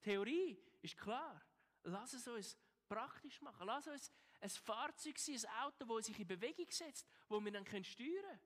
Theorie 0.00 0.58
ist 0.82 0.96
klar. 0.96 1.42
Lass 1.84 2.12
es 2.12 2.26
uns 2.26 2.56
praktisch 2.88 3.40
machen. 3.42 3.66
Lass 3.66 3.86
uns 3.86 4.10
ein 4.40 4.50
Fahrzeug 4.50 5.18
sein, 5.18 5.36
ein 5.36 5.62
Auto, 5.62 5.84
das 5.84 6.06
sich 6.06 6.18
in 6.18 6.26
Bewegung 6.26 6.70
setzt, 6.70 7.06
wo 7.28 7.40
wir 7.40 7.52
dann 7.52 7.64
steuern 7.66 7.84
können. 7.84 8.40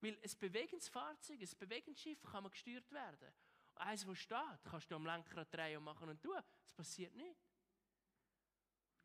Weil 0.00 0.18
ein 0.22 0.38
bewegendes 0.40 0.88
Fahrzeug, 0.88 1.40
ein 1.40 1.58
bewegendes 1.58 2.02
Schiff 2.02 2.22
kann 2.22 2.42
man 2.42 2.50
gesteuert 2.50 2.90
werden. 2.90 3.32
Eins, 3.76 4.04
das 4.04 4.18
steht, 4.18 4.64
kannst 4.64 4.90
du 4.90 4.96
am 4.96 5.06
Lenkrad 5.06 5.52
drehen 5.52 5.78
und 5.78 5.84
machen 5.84 6.08
und 6.08 6.20
tun. 6.20 6.42
Es 6.64 6.72
passiert 6.72 7.14
nicht. 7.14 7.40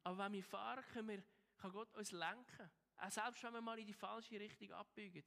Aber 0.04 0.18
wenn 0.18 0.34
wir 0.34 0.44
fahren, 0.44 0.84
können 0.94 1.08
wir, 1.10 1.24
kann 1.58 1.72
Gott 1.72 1.94
uns 1.94 2.12
lenken. 2.12 2.70
Auch 2.98 3.12
selbst 3.12 3.44
wenn 3.44 3.54
wir 3.54 3.62
mal 3.62 3.80
in 3.80 3.86
die 3.86 3.94
falsche 3.94 4.40
Richtung 4.40 4.72
abbiegen. 4.72 5.24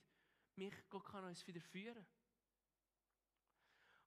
Mich, 0.57 0.75
Gott 0.89 1.05
kann 1.05 1.25
uns 1.25 1.47
wieder 1.47 1.61
führen. 1.61 2.07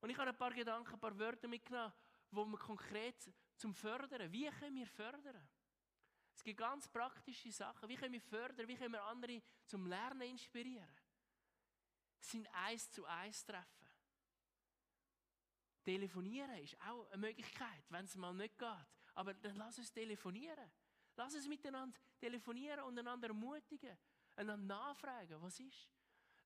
Und 0.02 0.10
ich 0.10 0.18
habe 0.18 0.30
ein 0.30 0.38
paar 0.38 0.54
Gedanken, 0.54 0.94
ein 0.94 1.00
paar 1.00 1.18
Wörter 1.18 1.48
mitgenommen, 1.48 1.94
wo 2.32 2.46
wir 2.46 2.58
konkret 2.58 3.32
zum 3.58 3.74
Fördern, 3.74 4.32
wie 4.32 4.50
können 4.50 4.76
wir 4.76 4.88
fördern? 4.88 5.48
Es 6.36 6.44
gibt 6.44 6.60
ganz 6.60 6.88
praktische 6.88 7.52
Sachen. 7.52 7.88
Wie 7.88 7.96
können 7.96 8.14
wir 8.14 8.22
fördern? 8.22 8.68
Wie 8.68 8.76
können 8.76 8.94
wir 8.94 9.04
andere 9.04 9.42
zum 9.66 9.86
Lernen 9.86 10.22
inspirieren? 10.22 10.90
sind 12.24 12.48
eins 12.54 12.90
zu 12.90 13.06
eins 13.06 13.46
treffen. 13.46 13.88
Telefonieren 15.84 16.58
ist 16.60 16.80
auch 16.82 17.10
eine 17.12 17.18
Möglichkeit, 17.18 17.84
wenn 17.90 18.06
es 18.06 18.16
mal 18.16 18.34
nicht 18.34 18.58
geht. 18.58 18.88
Aber 19.16 19.34
dann 19.34 19.56
lass 19.56 19.78
uns 19.78 19.92
telefonieren. 19.92 20.72
Lass 21.16 21.36
uns 21.36 21.48
miteinander 21.48 22.00
telefonieren 22.20 22.86
und 22.86 22.98
einander 22.98 23.28
ermutigen, 23.28 23.96
einander 24.36 24.76
nachfragen, 24.76 25.42
was 25.42 25.60
ist. 25.60 25.88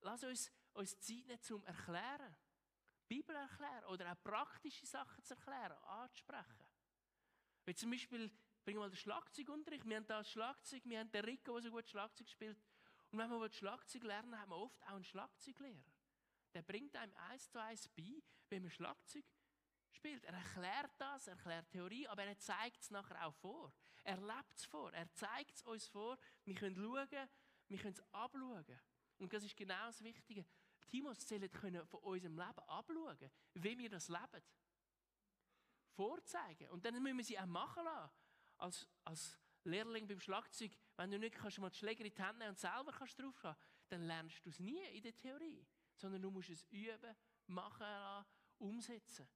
Lass 0.08 0.24
uns 0.24 0.50
uns 0.72 0.98
Zeit 1.02 1.28
nehmen 1.28 1.42
zum 1.42 1.66
Erklären. 1.66 2.34
Bibel 3.10 3.36
erklären 3.36 3.84
oder 3.90 4.10
auch 4.10 4.24
praktische 4.24 4.86
Sachen 4.86 5.22
zu 5.22 5.34
erklären, 5.34 5.78
anzusprechen. 5.84 6.66
Wie 7.66 7.76
zum 7.76 7.92
Beispiel, 7.92 8.32
bringen 8.64 8.78
wir 8.78 8.86
mal 8.86 8.90
den 8.90 8.96
Schlagzeugunterricht. 8.96 9.84
Wir 9.86 9.98
haben 9.98 10.08
da 10.08 10.20
das 10.20 10.32
Schlagzeug, 10.32 10.84
wir 10.86 11.00
haben 11.02 11.12
den 11.12 11.26
Rico, 11.26 11.52
der 11.56 11.64
so 11.64 11.72
gut 11.72 11.90
Schlagzeug 11.90 12.30
spielt. 12.30 12.58
Und 13.12 13.20
wenn 13.20 13.30
wir 13.30 13.52
Schlagzeug 13.52 14.04
lernen, 14.04 14.40
haben 14.40 14.50
wir 14.50 14.56
oft 14.56 14.82
auch 14.84 14.96
einen 14.96 15.04
Schlagzeuglehrer. 15.04 15.84
Der 16.54 16.62
bringt 16.62 16.96
einem 16.96 17.14
eins 17.30 17.52
zu 17.52 17.62
eins 17.62 17.90
bei, 17.90 18.24
wie 18.50 18.60
man 18.62 18.72
Schlagzeug 18.72 19.26
spielt. 19.92 20.24
Er 20.24 20.36
erklärt 20.36 20.92
das, 21.00 21.28
er 21.28 21.34
erklärt 21.34 21.70
Theorie, 21.70 22.08
aber 22.08 22.24
er 22.24 22.40
zeigt 22.40 22.82
es 22.82 22.92
nachher 22.92 23.28
auch 23.28 23.36
vor. 23.36 23.74
Er 24.06 24.16
lebt 24.16 24.56
es 24.56 24.64
vor. 24.64 24.94
Er 24.94 25.12
zeigt 25.16 25.58
es 25.58 25.64
uns 25.64 25.86
vor. 25.86 26.18
Wir 26.46 26.56
können 26.56 26.78
schauen, 26.78 27.30
wir 27.68 27.78
können 27.78 27.94
es 27.94 28.14
abschauen. 28.14 28.80
Und 29.20 29.34
das 29.34 29.44
ist 29.44 29.56
genau 29.56 29.88
das 29.88 30.04
Wichtige. 30.04 30.46
Timos 30.88 31.28
sollen 31.28 31.52
können 31.52 31.86
von 31.86 32.00
unserem 32.02 32.38
Leben 32.38 32.60
abschauen, 32.68 33.32
wie 33.54 33.78
wir 33.78 33.90
das 33.90 34.08
leben. 34.10 34.44
Vorzeigen. 35.96 36.70
Und 36.70 36.86
dann 36.86 37.02
müssen 37.02 37.18
wir 37.18 37.24
sie 37.24 37.40
auch 37.40 37.46
machen 37.46 37.84
lassen. 37.84 38.14
Als, 38.58 38.88
als 39.04 39.38
Lehrling 39.64 40.08
beim 40.08 40.20
Schlagzeug, 40.20 40.72
wenn 40.96 41.12
du 41.12 41.20
nicht 41.20 41.36
kannst, 41.36 41.60
mal 41.60 41.70
die 41.70 41.78
Schläger 41.78 42.06
in 42.06 42.12
die 42.12 42.24
Hände 42.24 42.48
und 42.48 42.58
selber 42.58 42.92
kannst 42.92 43.20
draufschauen, 43.20 43.56
dann 43.90 44.04
lernst 44.04 44.46
du 44.46 44.50
es 44.50 44.60
nie 44.60 44.84
in 44.96 45.02
der 45.02 45.16
Theorie. 45.16 45.66
Sondern 45.96 46.22
du 46.22 46.32
musst 46.32 46.50
es 46.50 46.64
üben, 46.70 47.16
machen 47.48 47.82
lassen, 47.82 48.28
umsetzen. 48.60 49.28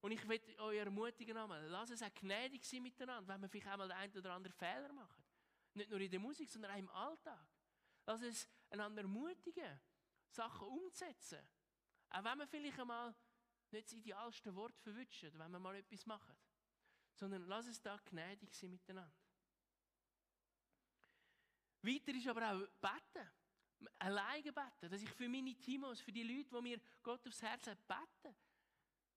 Und 0.00 0.10
ich 0.10 0.28
will 0.28 0.40
euch 0.58 0.78
ermutigen, 0.78 1.36
lasst 1.68 1.92
es 1.92 2.02
auch 2.02 2.12
gnädig 2.14 2.64
sein 2.64 2.82
miteinander, 2.82 3.26
wenn 3.26 3.40
wir 3.40 3.48
vielleicht 3.48 3.68
einmal 3.68 3.88
den 3.88 3.96
einen 3.96 4.18
oder 4.18 4.34
anderen 4.34 4.54
Fehler 4.54 4.92
machen. 4.92 5.24
Nicht 5.72 5.90
nur 5.90 6.00
in 6.00 6.10
der 6.10 6.20
Musik, 6.20 6.50
sondern 6.50 6.72
auch 6.72 6.78
im 6.78 6.90
Alltag. 6.90 7.46
Lasst 8.06 8.22
es 8.24 8.48
einander 8.74 9.02
ermutigen, 9.02 9.80
Sachen 10.28 10.68
umzusetzen. 10.68 11.40
Auch 12.10 12.24
wenn 12.24 12.38
wir 12.38 12.46
vielleicht 12.46 12.78
einmal 12.78 13.14
nicht 13.70 13.86
das 13.86 13.92
idealste 13.94 14.54
Wort 14.54 14.78
verwünschen, 14.78 15.36
wenn 15.38 15.50
wir 15.50 15.58
mal 15.58 15.74
etwas 15.76 16.06
machen. 16.06 16.36
Sondern 17.14 17.46
lass 17.46 17.66
es 17.66 17.80
da 17.80 17.96
gnädig 17.96 18.54
sein 18.54 18.70
miteinander. 18.70 19.12
Weiter 21.82 22.14
ist 22.14 22.26
aber 22.28 22.52
auch 22.52 22.66
beten. 22.80 23.30
Alleine 23.98 24.52
beten. 24.52 24.90
Dass 24.90 25.02
ich 25.02 25.10
für 25.10 25.28
meine 25.28 25.54
Timos, 25.54 26.00
für 26.00 26.12
die 26.12 26.22
Leute, 26.22 26.50
die 26.50 26.62
mir 26.62 26.80
Gott 27.02 27.26
aufs 27.26 27.42
Herz 27.42 27.66
hat, 27.66 27.86
beten. 27.86 28.34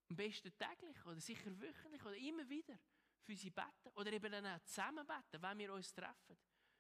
Am 0.10 0.16
besten 0.16 0.52
täglich 0.58 1.06
oder 1.06 1.20
sicher 1.20 1.60
wöchentlich 1.60 2.02
oder 2.04 2.16
immer 2.16 2.48
wieder 2.50 2.78
für 3.24 3.36
sie 3.36 3.50
beten. 3.50 3.90
Oder 3.96 4.12
eben 4.14 4.32
dann 4.32 4.46
auch 4.46 4.64
zusammen 4.64 5.06
beten, 5.06 5.42
wenn 5.42 5.58
wir 5.60 5.74
uns 5.74 5.94
treffen. 5.94 6.38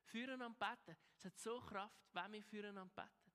Füreinander 0.07 0.57
beten. 0.57 0.97
Es 1.17 1.25
hat 1.25 1.37
so 1.37 1.59
Kraft, 1.61 2.07
wenn 2.13 2.33
wir 2.33 2.43
füreinander 2.43 2.93
beten. 2.95 3.33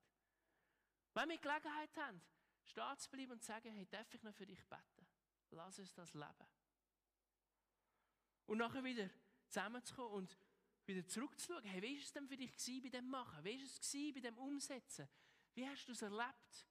Wenn 1.13 1.29
wir 1.29 1.37
Gelegenheit 1.37 1.95
haben, 1.97 2.21
stehen 2.63 2.97
zu 2.97 3.09
bleiben 3.09 3.31
und 3.31 3.41
zu 3.41 3.47
sagen, 3.47 3.71
hey, 3.71 3.87
darf 3.89 4.13
ich 4.13 4.23
noch 4.23 4.33
für 4.33 4.45
dich 4.45 4.63
beten? 4.65 5.07
Lass 5.51 5.79
uns 5.79 5.93
das 5.93 6.13
leben. 6.13 6.47
Und 8.45 8.57
nachher 8.57 8.83
wieder 8.83 9.09
zusammenzukommen 9.47 10.13
und 10.13 10.37
wieder 10.85 11.07
zurückzuschauen. 11.07 11.63
Hey, 11.63 11.81
wie 11.81 11.95
war 11.95 12.03
es 12.03 12.11
denn 12.11 12.27
für 12.27 12.37
dich 12.37 12.81
bei 12.81 12.89
dem 12.89 13.09
Machen? 13.09 13.43
Wie 13.43 13.57
war 13.57 13.65
es 13.65 14.13
bei 14.13 14.19
dem 14.19 14.37
Umsetzen? 14.37 15.07
Wie 15.53 15.67
hast 15.67 15.85
du 15.87 15.91
es 15.91 16.01
erlebt? 16.01 16.67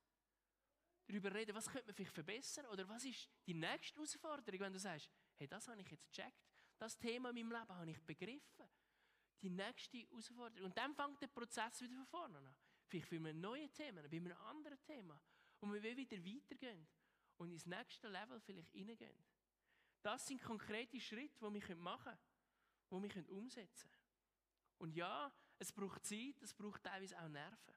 Darüber 1.07 1.33
reden, 1.35 1.55
was 1.55 1.69
könnte 1.69 1.87
man 1.87 1.95
vielleicht 1.95 2.15
verbessern? 2.15 2.67
Oder 2.67 2.89
was 2.89 3.05
ist 3.05 3.29
die 3.47 3.55
nächste 3.55 3.97
Herausforderung, 3.97 4.61
wenn 4.61 4.73
du 4.73 4.79
sagst, 4.79 5.11
hey, 5.37 5.47
das 5.47 5.69
habe 5.69 5.81
ich 5.81 5.91
jetzt 5.91 6.11
gecheckt. 6.11 6.43
Das 6.79 6.99
Thema 6.99 7.31
in 7.31 7.37
meinem 7.37 7.53
Leben 7.53 7.77
habe 7.77 7.91
ich 7.91 8.03
begriffen. 8.03 8.69
Die 9.43 9.51
nächste 9.51 9.99
Herausforderung. 9.99 10.67
Und 10.67 10.79
dann 10.79 10.95
fängt 10.95 11.21
der 11.21 11.27
Prozess 11.27 11.81
wieder 11.83 11.97
von 11.97 12.07
vorne 12.07 12.39
an. 12.39 12.55
Vielleicht 12.87 13.09
für 13.09 13.17
ein 13.17 13.41
neues 13.41 13.73
Thema, 13.73 14.03
bei 14.03 14.17
einem 14.17 14.33
anderen 14.33 14.81
Thema. 14.85 15.21
Und 15.61 15.73
wir 15.73 15.83
wieder 15.83 16.17
weitergehen 16.17 16.87
und 17.37 17.51
ins 17.51 17.67
nächste 17.67 18.09
Level 18.09 18.41
vielleicht 18.41 18.75
reingehen. 18.75 19.25
Das 20.03 20.27
sind 20.27 20.43
konkrete 20.43 21.01
Schritte, 21.01 21.39
die 21.39 21.69
wir 21.69 21.77
machen 21.77 22.17
können, 22.89 23.09
die 23.09 23.15
wir 23.15 23.31
umsetzen 23.31 23.91
können. 23.91 24.03
Und 24.79 24.97
ja, 24.97 25.33
es 25.59 25.73
braucht 25.73 26.05
Zeit, 26.05 26.43
es 26.43 26.53
braucht 26.53 26.83
teilweise 26.83 27.19
auch 27.21 27.29
Nerven. 27.29 27.75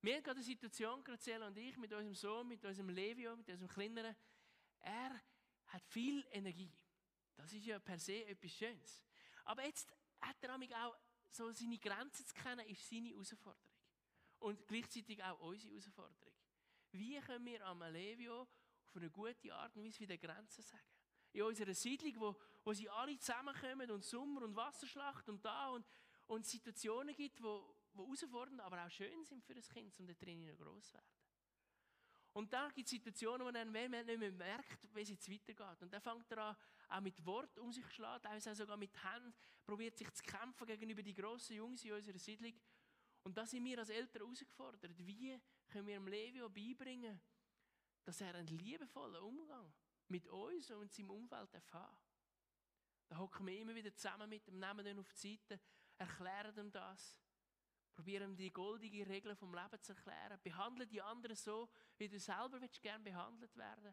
Wir 0.00 0.16
haben 0.16 0.22
gerade 0.22 0.38
eine 0.38 0.44
Situation, 0.44 1.02
Graziella 1.02 1.48
und 1.48 1.56
ich, 1.56 1.76
mit 1.76 1.92
unserem 1.92 2.14
Sohn, 2.14 2.48
mit 2.48 2.64
unserem 2.64 2.88
Levio, 2.88 3.36
mit 3.36 3.48
unserem 3.48 3.68
Kleineren. 3.68 4.14
Er 4.80 5.22
hat 5.66 5.84
viel 5.86 6.24
Energie. 6.30 6.72
Das 7.36 7.52
ist 7.52 7.64
ja 7.64 7.78
per 7.78 7.98
se 7.98 8.24
etwas 8.26 8.52
Schönes. 8.52 9.02
Aber 9.44 9.64
jetzt 9.64 9.92
hat 10.20 10.36
er 10.42 10.54
auch 10.54 10.96
so 11.30 11.50
seine 11.52 11.78
Grenzen 11.78 12.26
zu 12.26 12.34
kennen, 12.34 12.66
ist 12.66 12.88
seine 12.88 13.10
Herausforderung. 13.10 13.70
Und 14.40 14.66
gleichzeitig 14.66 15.22
auch 15.22 15.40
unsere 15.40 15.70
Herausforderung. 15.70 16.34
Wie 16.92 17.18
können 17.20 17.44
wir 17.44 17.66
am 17.66 17.82
Levio 17.92 18.42
auf 18.42 18.96
eine 18.96 19.10
gute 19.10 19.54
Art 19.54 19.76
und 19.76 19.84
Weise 19.84 20.00
wieder 20.00 20.16
Grenzen 20.16 20.62
sagen? 20.62 20.82
In 21.32 21.42
unserer 21.42 21.74
Siedlung, 21.74 22.14
wo, 22.20 22.40
wo 22.64 22.72
sie 22.72 22.88
alle 22.88 23.18
zusammenkommen 23.18 23.90
und 23.90 24.04
Sommer- 24.04 24.42
und 24.42 24.56
Wasserschlacht 24.56 25.28
und 25.28 25.44
da 25.44 25.70
und, 25.70 25.86
und 26.26 26.46
Situationen 26.46 27.14
gibt, 27.14 27.42
wo, 27.42 27.76
wo 27.92 28.04
herausfordernd, 28.04 28.60
aber 28.60 28.84
auch 28.84 28.90
schön 28.90 29.24
sind 29.24 29.44
für 29.44 29.54
das 29.54 29.68
Kind, 29.68 29.98
um 30.00 30.06
da 30.06 30.14
drinnen 30.14 30.56
groß 30.56 30.86
zu 30.86 30.94
werden. 30.94 31.06
Und 32.32 32.52
da 32.52 32.68
gibt 32.68 32.86
es 32.86 32.90
Situationen, 32.90 33.46
wo 33.46 33.50
dann 33.50 33.72
nicht 33.72 34.18
mehr 34.18 34.32
merkt, 34.32 34.94
wie 34.94 35.00
es 35.00 35.08
jetzt 35.08 35.30
weitergeht. 35.30 35.82
Und 35.82 35.92
dann 35.92 36.00
fängt 36.00 36.30
er 36.30 36.38
an, 36.38 36.56
auch 36.88 37.00
mit 37.00 37.24
Wort 37.24 37.58
um 37.58 37.72
sich 37.72 37.84
zu 37.86 37.94
schlagen, 37.94 38.22
teilweise 38.22 38.54
sogar 38.54 38.76
mit 38.76 38.92
Händen, 39.02 39.34
probiert 39.64 39.96
sich 39.96 40.12
zu 40.12 40.22
kämpfen 40.22 40.66
gegenüber 40.66 41.02
die 41.02 41.14
grossen 41.14 41.56
Jungs 41.56 41.84
in 41.84 41.92
unserer 41.92 42.18
Siedlung. 42.18 42.54
Und 43.24 43.36
da 43.36 43.44
sind 43.44 43.64
wir 43.64 43.78
als 43.78 43.90
Eltern 43.90 44.22
herausgefordert. 44.22 45.06
Wie 45.06 45.38
können 45.68 45.86
wir 45.86 45.94
dem 45.94 46.08
Levio 46.08 46.48
beibringen, 46.48 47.20
dass 48.04 48.20
er 48.20 48.34
einen 48.34 48.46
liebevollen 48.46 49.22
Umgang 49.22 49.72
mit 50.08 50.26
uns 50.28 50.70
und 50.70 50.92
seinem 50.92 51.10
Umfeld 51.10 51.52
erfahren 51.52 51.98
Da 53.08 53.18
hocken 53.18 53.46
wir 53.46 53.58
immer 53.58 53.74
wieder 53.74 53.94
zusammen 53.94 54.30
mit 54.30 54.46
dem, 54.46 54.58
nehmen 54.58 54.86
ihn 54.86 54.98
auf 54.98 55.12
die 55.12 55.36
Seite, 55.36 55.60
erklären 55.98 56.56
ihm 56.56 56.70
das, 56.70 57.18
probieren 57.98 58.36
die 58.36 58.52
goldige 58.52 59.08
Regel 59.08 59.34
vom 59.34 59.52
Leben 59.52 59.82
zu 59.82 59.92
erklären, 59.92 60.38
behandeln 60.44 60.88
die 60.88 61.02
anderen 61.02 61.34
so, 61.34 61.68
wie 61.96 62.06
du 62.06 62.16
selber 62.20 62.60
willst, 62.60 62.80
gern 62.80 63.02
behandelt 63.02 63.56
werden. 63.56 63.92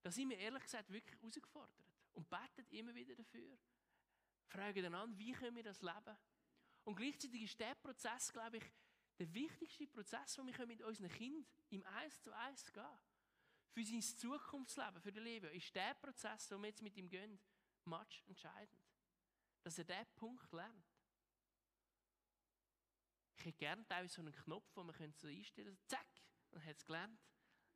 Da 0.00 0.10
sind 0.10 0.30
wir 0.30 0.38
ehrlich 0.38 0.62
gesagt 0.62 0.90
wirklich 0.90 1.20
herausgefordert 1.20 1.84
und 2.14 2.30
beten 2.30 2.66
immer 2.70 2.94
wieder 2.94 3.14
dafür. 3.14 3.58
Fragen 4.46 4.82
dann 4.82 4.94
an, 4.94 5.18
wie 5.18 5.32
können 5.32 5.54
wir 5.56 5.64
das 5.64 5.82
leben? 5.82 6.16
Und 6.84 6.96
gleichzeitig 6.96 7.42
ist 7.42 7.60
der 7.60 7.74
Prozess, 7.74 8.32
glaube 8.32 8.56
ich, 8.56 8.64
der 9.18 9.34
wichtigste 9.34 9.86
Prozess, 9.86 10.36
den 10.36 10.46
wir 10.46 10.66
mit 10.66 10.80
unseren 10.80 11.10
Kindern 11.10 11.44
im 11.68 11.84
Eins 11.84 12.22
zu 12.22 12.34
Eins 12.34 12.72
gehen 12.72 12.98
Für 13.68 13.84
sein 13.84 14.00
Zukunftsleben, 14.00 15.02
für 15.02 15.12
das 15.12 15.22
Leben, 15.22 15.50
ist 15.52 15.74
der 15.74 15.92
Prozess, 15.92 16.48
den 16.48 16.62
wir 16.62 16.68
jetzt 16.68 16.80
mit 16.80 16.96
ihm 16.96 17.10
gehen, 17.10 17.38
much 17.84 18.24
entscheidend. 18.26 18.82
Dass 19.62 19.76
er 19.76 19.84
diesen 19.84 20.06
Punkt 20.14 20.50
lernt. 20.52 20.87
Ich 23.38 23.44
hätte 23.44 23.58
gerne 23.58 23.86
teilweise 23.86 24.14
so 24.14 24.22
einen 24.22 24.34
Knopf, 24.34 24.72
den 24.74 24.86
man 24.86 25.12
so 25.14 25.28
einstellen 25.28 25.68
könnte. 25.68 25.86
Zack, 25.86 26.08
dann 26.50 26.64
hat 26.64 26.76
es 26.76 26.84
gelernt. 26.84 27.20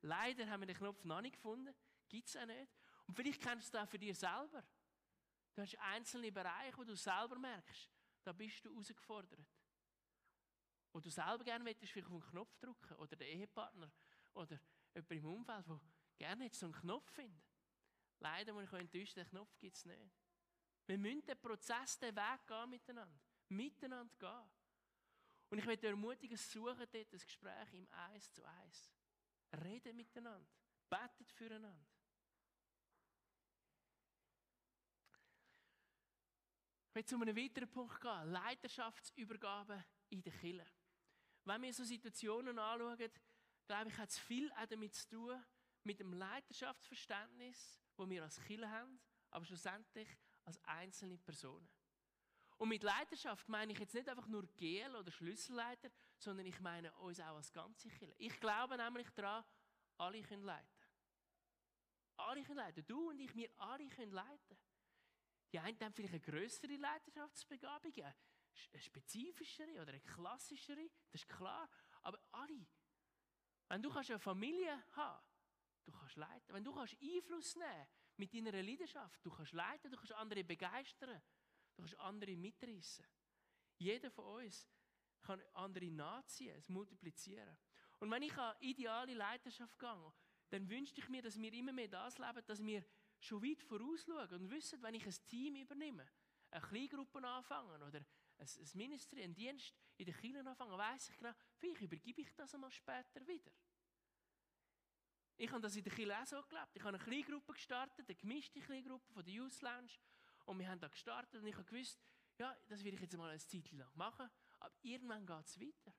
Leider 0.01 0.49
haben 0.51 0.61
wir 0.61 0.67
den 0.67 0.77
Knopf 0.77 1.05
noch 1.05 1.21
nicht 1.21 1.37
gefunden. 1.37 1.75
Gibt 2.09 2.29
es 2.29 2.37
auch 2.37 2.47
nicht. 2.47 2.69
Und 3.07 3.15
vielleicht 3.15 3.41
kennst 3.41 3.69
du 3.69 3.79
das 3.79 3.87
auch 3.87 3.91
für 3.91 3.99
dich 3.99 4.19
selber. 4.19 4.65
Du 5.55 5.63
hast 5.63 5.79
einzelne 5.79 6.33
Bereiche, 6.33 6.77
wo 6.77 6.85
du 6.85 6.97
selber 6.97 7.39
merkst, 7.39 7.91
da 8.25 8.33
bist 8.33 8.65
du 8.65 8.71
herausgefordert. 8.71 9.47
Wo 10.93 11.01
du 11.01 11.11
selber 11.11 11.45
gerne 11.45 11.63
möchtest, 11.63 11.93
vielleicht 11.93 12.09
auf 12.09 12.15
einen 12.15 12.31
Knopf 12.31 12.59
drücken 12.59 12.95
oder 12.97 13.17
der 13.17 13.29
Ehepartner 13.29 13.91
oder 14.35 14.59
jemand 14.95 15.11
im 15.13 15.27
Umfeld, 15.27 15.67
der 15.69 15.81
gerne 16.19 16.51
so 16.53 16.67
einen 16.67 16.75
Knopf 16.75 17.11
findet. 17.13 17.45
Leider 18.19 18.53
muss 18.53 18.65
ich 18.65 18.73
enttäuschen, 18.73 19.15
den 19.17 19.29
Knopf 19.29 19.59
gibt 19.59 19.77
es 19.77 19.85
nicht. 19.85 20.13
Wir 20.87 20.99
müssen 20.99 21.25
den 21.25 21.41
Prozess, 21.41 21.99
den 21.99 22.15
Weg 22.17 22.47
gehen 22.47 22.71
miteinander. 22.71 23.21
Miteinander 23.49 24.17
gehen. 24.19 24.62
Und 25.53 25.59
ich 25.59 25.67
möchte 25.67 25.87
ermutigen, 25.87 26.35
suchen 26.35 26.87
dort 26.91 27.13
das 27.13 27.27
Gespräch 27.27 27.75
im 27.75 27.87
Eins 27.93 28.33
zu 28.33 28.43
Eins. 28.43 28.91
Reden 29.63 29.95
miteinander. 29.95 30.49
Betet 30.89 31.31
füreinander. 31.31 31.87
Ich 36.89 36.95
will 36.95 37.05
zu 37.05 37.21
einem 37.21 37.37
weiteren 37.37 37.71
Punkt 37.71 38.01
gehen. 38.01 38.33
Leiterschaftsübergabe 38.33 39.85
in 40.09 40.23
der 40.23 40.33
Kirche. 40.33 40.67
Wenn 41.45 41.61
wir 41.61 41.75
so 41.75 41.85
Situationen 41.85 42.59
anschauen, 42.59 42.97
glaube 43.67 43.91
ich, 43.91 43.99
hat 43.99 44.09
es 44.09 44.19
viel 44.19 44.51
auch 44.53 44.67
damit 44.67 44.95
zu 44.95 45.07
tun, 45.11 45.45
mit 45.85 46.01
dem 46.01 46.15
Leiterschaftsverständnis, 46.15 47.79
das 47.95 48.09
wir 48.09 48.23
als 48.23 48.41
Kirche 48.41 48.71
haben, 48.71 48.99
aber 49.29 49.45
schlussendlich 49.45 50.09
als 50.47 50.65
einzelne 50.65 51.19
Personen. 51.19 51.69
Und 52.63 52.69
mit 52.69 52.85
Leiterschaft 52.85 53.49
meine 53.49 53.73
ich 53.73 53.81
jetzt 53.81 53.93
nicht 53.93 54.09
einfach 54.09 54.29
nur 54.29 54.47
GL 54.55 54.95
oder 54.95 55.11
Schlüsselleiter, 55.11 55.91
sondern 56.17 56.47
ich 56.47 56.61
meine 56.61 56.93
uns 56.99 57.19
auch 57.19 57.35
als 57.35 57.53
ganze 57.53 57.89
Kirche. 57.89 58.15
Ich 58.19 58.39
glaube 58.39 58.77
nämlich 58.77 59.11
daran, 59.11 59.45
alle 59.99 60.23
können 60.23 60.45
leiten. 60.45 60.87
Alle 62.19 62.45
können 62.45 62.59
leiten. 62.59 62.87
Du 62.87 63.11
und 63.11 63.19
ich, 63.19 63.35
wir 63.35 63.51
alle 63.57 63.89
können 63.89 64.13
leiten. 64.13 64.57
Die 65.53 65.59
einen 65.59 65.77
haben 65.81 65.93
vielleicht 65.93 66.15
eine 66.15 66.21
größere 66.21 66.77
Leiterschaftsbegabung, 66.77 67.93
eine 67.97 68.15
spezifischere 68.81 69.83
oder 69.83 69.89
eine 69.89 70.01
klassischere, 70.01 70.89
das 71.11 71.23
ist 71.23 71.29
klar. 71.29 71.69
Aber 72.03 72.21
alle. 72.31 72.65
Wenn 73.67 73.83
du 73.83 73.91
eine 73.91 74.21
Familie 74.21 74.81
haben 74.93 75.21
du 75.85 75.93
kannst 75.93 76.17
leiten. 76.17 76.55
Wenn 76.55 76.65
du 76.65 76.73
kannst 76.73 76.97
Einfluss 77.03 77.57
nehmen 77.57 77.89
mit 78.17 78.33
deiner 78.33 78.63
Leidenschaft, 78.63 79.25
du 79.25 79.31
kannst 79.31 79.53
leiten, 79.53 79.91
du 79.91 79.97
kannst 79.97 80.13
andere 80.13 80.45
begeistern, 80.45 81.21
du 81.83 81.89
kannst 81.89 82.01
andere 82.01 82.37
mitreißen. 82.37 83.05
Jeder 83.79 84.11
von 84.11 84.45
uns 84.45 84.69
kann 85.21 85.43
andere 85.55 85.91
nachziehen, 85.91 86.55
es 86.57 86.69
multiplizieren. 86.69 87.57
Und 87.99 88.11
wenn 88.11 88.23
ich 88.23 88.37
an 88.37 88.55
ideale 88.61 89.15
Leidenschaft 89.15 89.79
gehe, 89.79 90.13
dann 90.51 90.69
wünsche 90.69 90.95
ich 90.97 91.09
mir, 91.09 91.23
dass 91.23 91.41
wir 91.41 91.53
immer 91.53 91.73
mehr 91.73 91.89
das 91.89 92.19
leben, 92.19 92.45
dass 92.47 92.63
wir 92.63 92.85
schon 93.21 93.43
weit 93.43 93.63
vorausschauen 93.63 94.31
und 94.33 94.51
wissen, 94.51 94.83
wenn 94.83 94.95
ich 94.95 95.07
ein 95.07 95.27
Team 95.27 95.57
übernehme, 95.57 96.07
eine 96.51 96.61
Kleingruppe 96.61 97.27
anfangen 97.27 97.83
oder 97.83 98.01
ein, 98.39 98.49
Ministry, 98.75 99.23
einen 99.23 99.35
Dienst 99.35 99.75
in 99.97 100.07
der 100.07 100.15
Kirche 100.15 100.41
anfangen, 100.41 100.77
weiss 100.77 101.09
ich 101.09 101.17
genau, 101.17 101.33
vielleicht 101.57 101.81
übergebe 101.81 102.21
ich 102.21 102.35
das 102.35 102.55
einmal 102.55 102.71
später 102.71 103.27
wieder. 103.27 103.53
Ich 105.37 105.51
habe 105.51 105.61
das 105.61 105.77
in 105.77 105.85
der 105.85 105.93
Kirche 105.93 106.21
auch 106.21 106.27
so 106.27 106.43
gelebt. 106.43 106.75
Ich 106.75 106.83
habe 106.83 106.97
eine 106.97 107.05
Kleingruppe 107.05 107.53
gestartet, 107.53 108.07
eine 108.09 108.17
gemischte 108.17 108.61
Kleingruppe 108.61 109.13
von 109.13 109.25
der 109.25 109.33
Youth 109.33 109.61
Lounge. 109.63 109.93
Und 110.45 110.59
wir 110.59 110.69
haben 110.69 110.81
da 110.81 110.89
gestartet 110.89 111.41
und 111.41 111.47
ich 111.47 111.55
habe 111.55 111.65
gewusst, 111.65 112.01
ja, 112.39 112.57
das 112.69 112.83
will 112.83 112.95
ich 112.95 113.01
jetzt 113.01 113.17
mal 113.17 113.31
eine 113.31 113.39
Zeit 113.39 113.71
lang 113.73 113.91
machen, 113.95 114.29
aber 114.61 114.75
irgendwann 114.83 115.27
geht 115.27 115.47
es 115.47 115.61
weiter. 115.61 115.95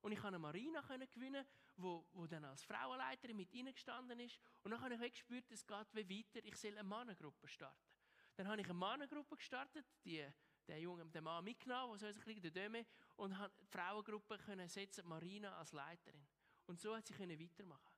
Und 0.00 0.12
ich 0.12 0.18
konnte 0.18 0.36
eine 0.36 0.38
Marina 0.40 0.80
gewinnen, 0.80 1.46
wo, 1.76 2.06
wo 2.12 2.26
dann 2.26 2.44
als 2.44 2.64
Frauenleiterin 2.64 3.36
mit 3.36 3.50
gestanden 3.50 4.18
ist. 4.18 4.38
Und 4.62 4.72
dann 4.72 4.80
habe 4.80 4.94
ich 4.94 5.12
gespürt, 5.12 5.50
es 5.50 5.66
geht 5.66 5.86
wie 5.94 6.18
weiter, 6.18 6.44
ich 6.44 6.56
soll 6.56 6.72
eine 6.72 6.84
Mannengruppe 6.84 7.48
starten. 7.48 7.92
Dann 8.34 8.48
habe 8.48 8.60
ich 8.60 8.66
eine 8.66 8.74
Mannengruppe 8.74 9.36
gestartet, 9.36 9.86
die, 10.04 10.26
der 10.66 10.80
Junge, 10.80 11.06
der 11.06 11.22
Mann 11.22 11.44
mitgenommen, 11.44 11.98
der 11.98 12.12
so 12.12 12.20
ein 12.20 12.42
der 12.42 12.50
Döme, 12.50 12.86
und 13.16 13.38
habe 13.38 13.52
die 13.60 13.66
Frauengruppe 13.66 14.38
können 14.38 14.68
setzen, 14.68 15.06
Marina 15.06 15.56
als 15.56 15.72
Leiterin. 15.72 16.26
Und 16.66 16.80
so 16.80 16.96
hat 16.96 17.06
sie 17.06 17.14
weitermachen. 17.14 17.94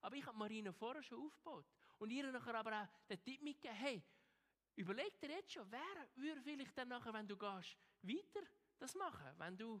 Aber 0.00 0.14
ich 0.14 0.26
habe 0.26 0.38
Marina 0.38 0.72
vorher 0.72 1.02
schon 1.02 1.24
aufgebaut. 1.24 1.66
Und 1.98 2.10
ihr 2.10 2.30
nachher 2.30 2.54
aber 2.54 2.82
auch 2.82 2.88
den 3.08 3.20
Tipp 3.22 3.42
mitgegeben, 3.42 3.76
hey, 3.76 4.02
überleg 4.78 5.18
dir 5.20 5.30
jetzt 5.30 5.52
schon, 5.52 5.70
wer 5.70 6.08
würde 6.14 6.40
vielleicht 6.40 6.76
dann 6.78 6.88
nachher, 6.88 7.12
wenn 7.12 7.26
du 7.26 7.36
gehst, 7.36 7.76
weiter 8.02 8.46
das 8.78 8.94
machen, 8.94 9.26
wenn 9.38 9.56
du, 9.56 9.80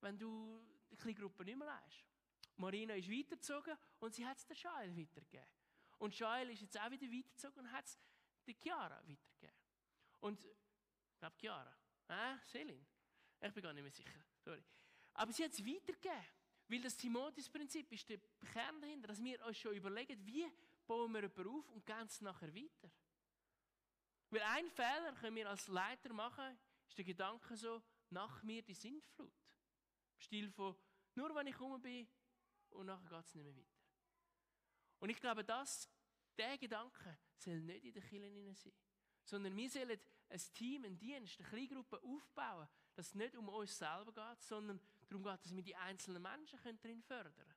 wenn 0.00 0.16
du 0.16 0.64
die 0.90 0.96
Kleingruppe 0.96 1.44
nicht 1.44 1.58
mehr 1.58 1.66
leist. 1.66 2.04
Marina 2.56 2.94
ist 2.94 3.10
weitergezogen 3.10 3.76
und 3.98 4.14
sie 4.14 4.24
hat 4.24 4.38
es 4.38 4.46
der 4.46 4.54
Shael 4.54 4.96
weitergegeben. 4.96 5.48
Und 5.98 6.14
Shael 6.14 6.50
ist 6.50 6.62
jetzt 6.62 6.78
auch 6.78 6.90
wieder 6.90 7.06
weitergezogen 7.06 7.60
und 7.60 7.72
hat 7.72 7.84
es 7.84 7.98
der 8.46 8.54
Chiara 8.54 8.96
weitergegeben. 8.96 9.58
Und, 10.20 10.44
ich 10.44 11.18
glaube 11.18 11.36
Chiara, 11.38 11.76
äh, 12.08 12.36
Selin? 12.44 12.86
Ich 13.40 13.52
bin 13.52 13.62
gar 13.62 13.72
nicht 13.72 13.82
mehr 13.82 13.92
sicher, 13.92 14.24
sorry. 14.44 14.62
Aber 15.14 15.32
sie 15.32 15.44
hat 15.44 15.52
es 15.52 15.64
weitergegeben. 15.64 16.24
Weil 16.68 16.82
das 16.82 16.96
Timotheus-Prinzip 16.96 17.90
ist 17.92 18.08
der 18.10 18.18
Kern 18.52 18.80
dahinter, 18.80 19.08
dass 19.08 19.22
wir 19.22 19.44
uns 19.46 19.56
schon 19.56 19.74
überlegen, 19.74 20.24
wie 20.26 20.46
bauen 20.86 21.12
wir 21.12 21.22
jemanden 21.22 21.48
auf 21.48 21.70
und 21.70 21.86
gehen 21.86 22.06
es 22.06 22.20
nachher 22.20 22.54
weiter. 22.54 22.90
Weil 24.30 24.42
ein 24.42 24.70
Fehler 24.70 25.14
können 25.20 25.36
wir 25.36 25.48
als 25.48 25.68
Leiter 25.68 26.12
machen, 26.12 26.58
ist 26.86 26.98
der 26.98 27.04
Gedanke 27.04 27.56
so, 27.56 27.82
nach 28.10 28.42
mir 28.42 28.62
die 28.62 28.74
Sintflut. 28.74 29.32
Im 30.14 30.20
Stil 30.20 30.50
von, 30.50 30.76
nur 31.14 31.34
wenn 31.34 31.46
ich 31.46 31.58
rum 31.60 31.80
bin 31.80 32.08
und 32.70 32.86
nachher 32.86 33.08
geht 33.08 33.26
es 33.26 33.34
nicht 33.34 33.44
mehr 33.44 33.56
weiter. 33.56 33.78
Und 35.00 35.10
ich 35.10 35.20
glaube, 35.20 35.44
dass 35.44 35.88
der 36.36 36.58
Gedanke 36.58 37.18
soll 37.36 37.60
nicht 37.60 37.84
in 37.84 37.92
der 37.92 38.02
Kirche 38.02 38.54
sein. 38.54 38.72
Sondern 39.24 39.56
wir 39.56 39.70
sollen 39.70 40.00
ein 40.28 40.40
Team, 40.54 40.84
einen 40.84 40.98
Dienst, 40.98 41.38
eine 41.38 41.48
Kleingruppe 41.48 42.02
aufbauen, 42.02 42.68
dass 42.94 43.08
es 43.08 43.14
nicht 43.14 43.36
um 43.36 43.48
uns 43.48 43.76
selber 43.76 44.12
geht, 44.12 44.42
sondern 44.42 44.80
darum 45.08 45.22
geht, 45.22 45.44
dass 45.44 45.54
wir 45.54 45.62
die 45.62 45.76
einzelnen 45.76 46.22
Menschen 46.22 46.58
darin 46.82 47.02
fördern 47.02 47.34
können. 47.34 47.54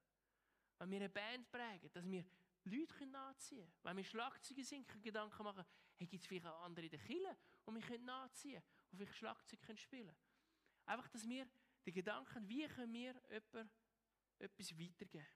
Wenn 0.80 0.92
wir 0.92 0.98
eine 0.98 1.10
Band 1.10 1.52
prägen, 1.52 1.92
dass 1.92 2.10
wir 2.10 2.26
Leute 2.64 3.06
nachziehen 3.08 3.60
können. 3.60 3.80
Wenn 3.84 3.98
wir 3.98 4.04
Schlagzeuge 4.04 4.62
wir 4.70 5.02
Gedanken 5.02 5.44
machen, 5.44 5.66
hey, 6.02 6.08
gibt 6.08 6.24
es 6.24 6.28
vielleicht 6.28 6.48
auch 6.48 6.62
andere 6.64 6.86
in 6.86 6.92
der 6.92 7.00
Kirche, 7.00 7.38
die 7.68 7.90
wir 7.90 8.00
nachziehen 8.00 8.54
können 8.54 8.66
und 8.92 8.98
vielleicht 8.98 9.18
Schlagzeug 9.18 9.80
spielen 9.80 10.08
können. 10.08 10.18
Einfach, 10.86 11.08
dass 11.10 11.28
wir 11.28 11.48
die 11.86 11.92
Gedanken, 11.92 12.48
wie 12.50 12.68
können 12.68 12.94
wir 12.94 13.14
jemandem 13.30 13.70
etwas 14.40 14.78
weitergeben. 14.78 15.28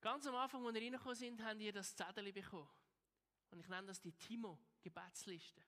Ganz 0.00 0.26
am 0.26 0.34
Anfang, 0.34 0.64
als 0.66 0.74
wir 0.74 0.82
reingekommen 0.82 1.14
sind, 1.14 1.42
haben 1.42 1.60
ihr 1.60 1.72
das 1.72 1.94
Zettel 1.94 2.32
bekommen. 2.32 2.68
Und 3.50 3.60
ich 3.60 3.68
nenne 3.68 3.86
das 3.88 4.00
die 4.00 4.12
Timo-Gebetsliste. 4.12 5.62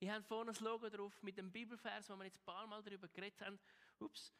Ihr 0.00 0.14
habt 0.14 0.26
vorne 0.26 0.52
das 0.52 0.60
Logo 0.60 0.88
drauf 0.88 1.20
mit 1.22 1.36
dem 1.36 1.50
Bibelvers, 1.50 2.08
wo 2.08 2.16
wir 2.16 2.24
jetzt 2.24 2.38
ein 2.38 2.44
paar 2.44 2.66
Mal 2.66 2.82
darüber 2.82 3.08
geredet 3.08 3.40
haben. 3.42 3.58
Ups. 3.98 4.32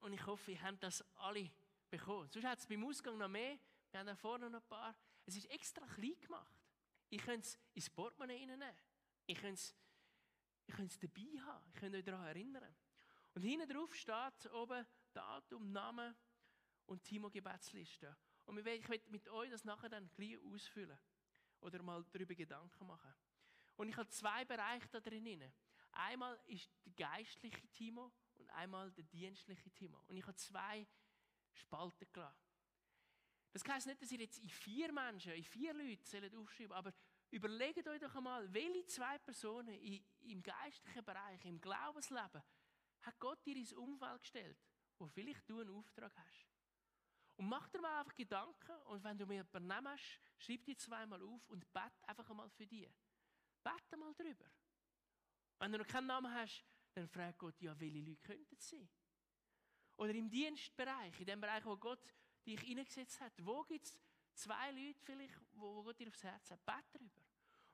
Und 0.00 0.12
ich 0.12 0.26
hoffe, 0.26 0.52
ihr 0.52 0.62
habt 0.62 0.82
das 0.82 1.04
alle 1.16 1.50
bekommen. 1.90 2.28
Sonst 2.30 2.44
hat 2.46 2.58
es 2.58 2.66
beim 2.66 2.84
Ausgang 2.84 3.18
noch 3.18 3.28
mehr. 3.28 3.58
Wir 3.90 4.00
haben 4.00 4.06
da 4.06 4.16
vorne 4.16 4.50
noch 4.50 4.60
ein 4.60 4.68
paar. 4.68 4.96
Es 5.24 5.36
ist 5.36 5.50
extra 5.50 5.86
klein 5.86 6.18
gemacht. 6.20 6.54
Ich 7.08 7.22
könnte 7.22 7.46
es 7.46 7.58
ins 7.74 7.90
Portemonnaie 7.90 8.40
reinnehmen. 8.40 8.74
Ich 9.26 9.38
könnte 9.38 9.54
es, 9.54 9.74
ich 10.66 10.74
könnte 10.74 10.92
es 10.92 10.98
dabei 10.98 11.40
haben. 11.42 11.64
Ich 11.72 11.80
könnte 11.80 11.98
euch 11.98 12.04
daran 12.04 12.26
erinnern. 12.26 12.74
Und 13.34 13.42
hinten 13.42 13.68
drauf 13.68 13.94
steht 13.94 14.52
oben 14.52 14.86
Datum, 15.12 15.72
Name 15.72 16.16
und 16.86 17.04
Timo-Gebetsliste. 17.04 18.16
Und 18.46 18.58
ich 18.58 18.64
werde 18.64 19.00
mit 19.08 19.28
euch 19.28 19.50
das 19.50 19.64
nachher 19.64 19.88
dann 19.88 20.08
gleich 20.14 20.38
ausfüllen. 20.38 20.98
Oder 21.60 21.82
mal 21.82 22.04
darüber 22.12 22.34
Gedanken 22.34 22.86
machen. 22.86 23.12
Und 23.76 23.88
ich 23.88 23.96
habe 23.96 24.08
zwei 24.08 24.44
Bereiche 24.44 24.88
da 24.88 25.00
drin. 25.00 25.52
Einmal 25.92 26.38
ist 26.46 26.70
der 26.84 26.92
geistliche 26.92 27.66
Timo 27.68 28.12
und 28.34 28.48
einmal 28.50 28.90
der 28.92 29.04
dienstliche 29.04 29.70
Timo. 29.70 30.02
Und 30.06 30.16
ich 30.16 30.26
habe 30.26 30.36
zwei 30.36 30.86
Spalten 31.56 32.06
gelassen. 32.12 32.46
Das 33.52 33.66
heisst 33.66 33.86
nicht, 33.86 34.02
dass 34.02 34.12
ihr 34.12 34.20
jetzt 34.20 34.38
in 34.38 34.50
vier 34.50 34.92
Menschen, 34.92 35.32
in 35.32 35.44
vier 35.44 35.72
Leute 35.72 36.38
aufschreiben 36.38 36.72
aber 36.72 36.92
überlegt 37.30 37.88
euch 37.88 38.00
doch 38.00 38.14
einmal, 38.14 38.52
welche 38.52 38.86
zwei 38.86 39.18
Personen 39.18 39.74
im 40.20 40.42
geistlichen 40.42 41.04
Bereich, 41.04 41.44
im 41.44 41.60
Glaubensleben, 41.60 42.42
hat 43.02 43.18
Gott 43.18 43.44
dir 43.46 43.56
ins 43.56 43.72
Umfeld 43.72 44.20
gestellt, 44.20 44.58
wo 44.98 45.06
vielleicht 45.06 45.48
du 45.48 45.60
einen 45.60 45.70
Auftrag 45.70 46.14
hast. 46.16 46.46
Und 47.36 47.48
mach 47.48 47.68
dir 47.68 47.80
mal 47.80 48.00
einfach 48.00 48.14
Gedanken 48.14 48.76
und 48.86 49.04
wenn 49.04 49.18
du 49.18 49.26
mir 49.26 49.44
jemanden 49.44 49.84
nimmst, 49.84 50.20
schreib 50.38 50.64
die 50.64 50.76
zweimal 50.76 51.22
auf 51.22 51.48
und 51.48 51.70
bete 51.72 52.08
einfach 52.08 52.28
einmal 52.30 52.48
für 52.50 52.66
dich. 52.66 52.88
Bete 53.62 53.96
mal 53.96 54.14
drüber. 54.14 54.46
Wenn 55.58 55.72
du 55.72 55.78
noch 55.78 55.86
keinen 55.86 56.06
Namen 56.06 56.32
hast, 56.32 56.64
dann 56.94 57.08
frag 57.08 57.36
Gott, 57.38 57.60
ja, 57.60 57.78
welche 57.78 58.00
Leute 58.00 58.22
könnten 58.22 58.56
es 58.56 58.68
sein? 58.68 58.88
Oder 59.96 60.14
im 60.14 60.28
Dienstbereich, 60.28 61.18
in 61.20 61.26
dem 61.26 61.40
Bereich, 61.40 61.64
wo 61.64 61.76
Gott 61.76 62.00
dich 62.44 62.60
hineingesetzt 62.60 63.20
hat, 63.20 63.32
wo 63.44 63.62
gibt 63.64 63.86
es 63.86 63.98
zwei 64.34 64.70
Leute 64.70 65.00
vielleicht, 65.02 65.34
wo, 65.54 65.82
Gott 65.82 65.98
dir 65.98 66.08
aufs 66.08 66.22
Herz 66.22 66.50
hat? 66.50 66.64
Bete 66.64 66.98
drüber. 66.98 67.20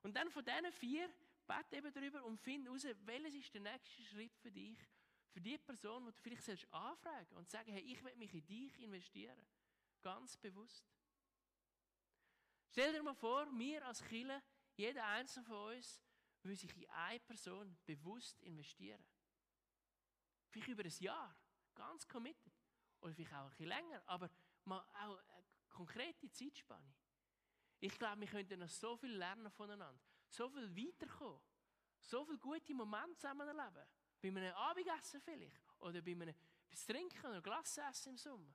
Und 0.02 0.16
dann 0.16 0.30
von 0.30 0.44
diesen 0.44 0.72
vier, 0.72 1.10
bete 1.46 1.76
eben 1.76 1.92
drüber 1.92 2.24
und 2.24 2.38
finde 2.38 2.70
heraus, 2.70 2.86
welches 3.04 3.34
ist 3.34 3.54
der 3.54 3.60
nächste 3.60 4.02
Schritt 4.04 4.36
für 4.38 4.50
dich, 4.50 4.78
für 5.30 5.40
die 5.40 5.58
Person, 5.58 6.04
die 6.04 6.12
du 6.12 6.20
vielleicht 6.20 6.42
selbst 6.42 6.72
anfragen 6.72 7.36
und 7.36 7.48
sagen, 7.50 7.72
hey, 7.72 7.82
ich 7.82 8.02
will 8.04 8.14
mich 8.16 8.34
in 8.34 8.46
dich 8.46 8.78
investieren. 8.80 9.36
Ganz 10.02 10.36
bewusst. 10.36 10.84
Stell 12.70 12.92
dir 12.92 13.02
mal 13.02 13.14
vor, 13.14 13.46
wir 13.58 13.86
als 13.86 14.02
Killer, 14.04 14.42
jeder 14.76 15.04
einzelne 15.06 15.46
von 15.46 15.76
uns, 15.76 16.00
will 16.42 16.56
sich 16.56 16.74
in 16.76 16.88
eine 16.90 17.20
Person 17.20 17.76
bewusst 17.86 18.40
investieren. 18.40 19.02
Vielleicht 20.50 20.68
über 20.68 20.84
ein 20.84 20.92
Jahr, 20.98 21.36
ganz 21.74 22.06
committed. 22.06 22.52
Oder 23.00 23.14
vielleicht 23.14 23.32
auch 23.34 23.44
ein 23.44 23.48
bisschen 23.50 23.66
länger, 23.66 24.02
aber 24.06 24.30
mal 24.64 24.80
auch 24.94 25.18
eine 25.18 25.44
konkrete 25.68 26.30
Zeitspanne. 26.30 26.94
Ich 27.80 27.98
glaube, 27.98 28.20
wir 28.20 28.28
könnten 28.28 28.60
noch 28.60 28.68
so 28.68 28.96
viel 28.96 29.10
lernen 29.10 29.50
voneinander, 29.50 30.00
so 30.28 30.48
viel 30.48 30.70
weiterkommen, 30.76 31.40
so 32.00 32.24
viele 32.24 32.38
gute 32.38 32.74
Momente 32.74 33.16
zusammen 33.16 33.48
erleben. 33.48 33.88
Bei 34.20 34.28
einem 34.28 34.54
Abendessen 34.54 35.20
vielleicht. 35.20 35.60
Oder 35.80 36.00
bei 36.00 36.12
einem 36.12 36.34
Trinken 36.86 37.26
oder 37.26 37.42
Glasessen 37.42 38.12
im 38.12 38.18
Sommer. 38.18 38.54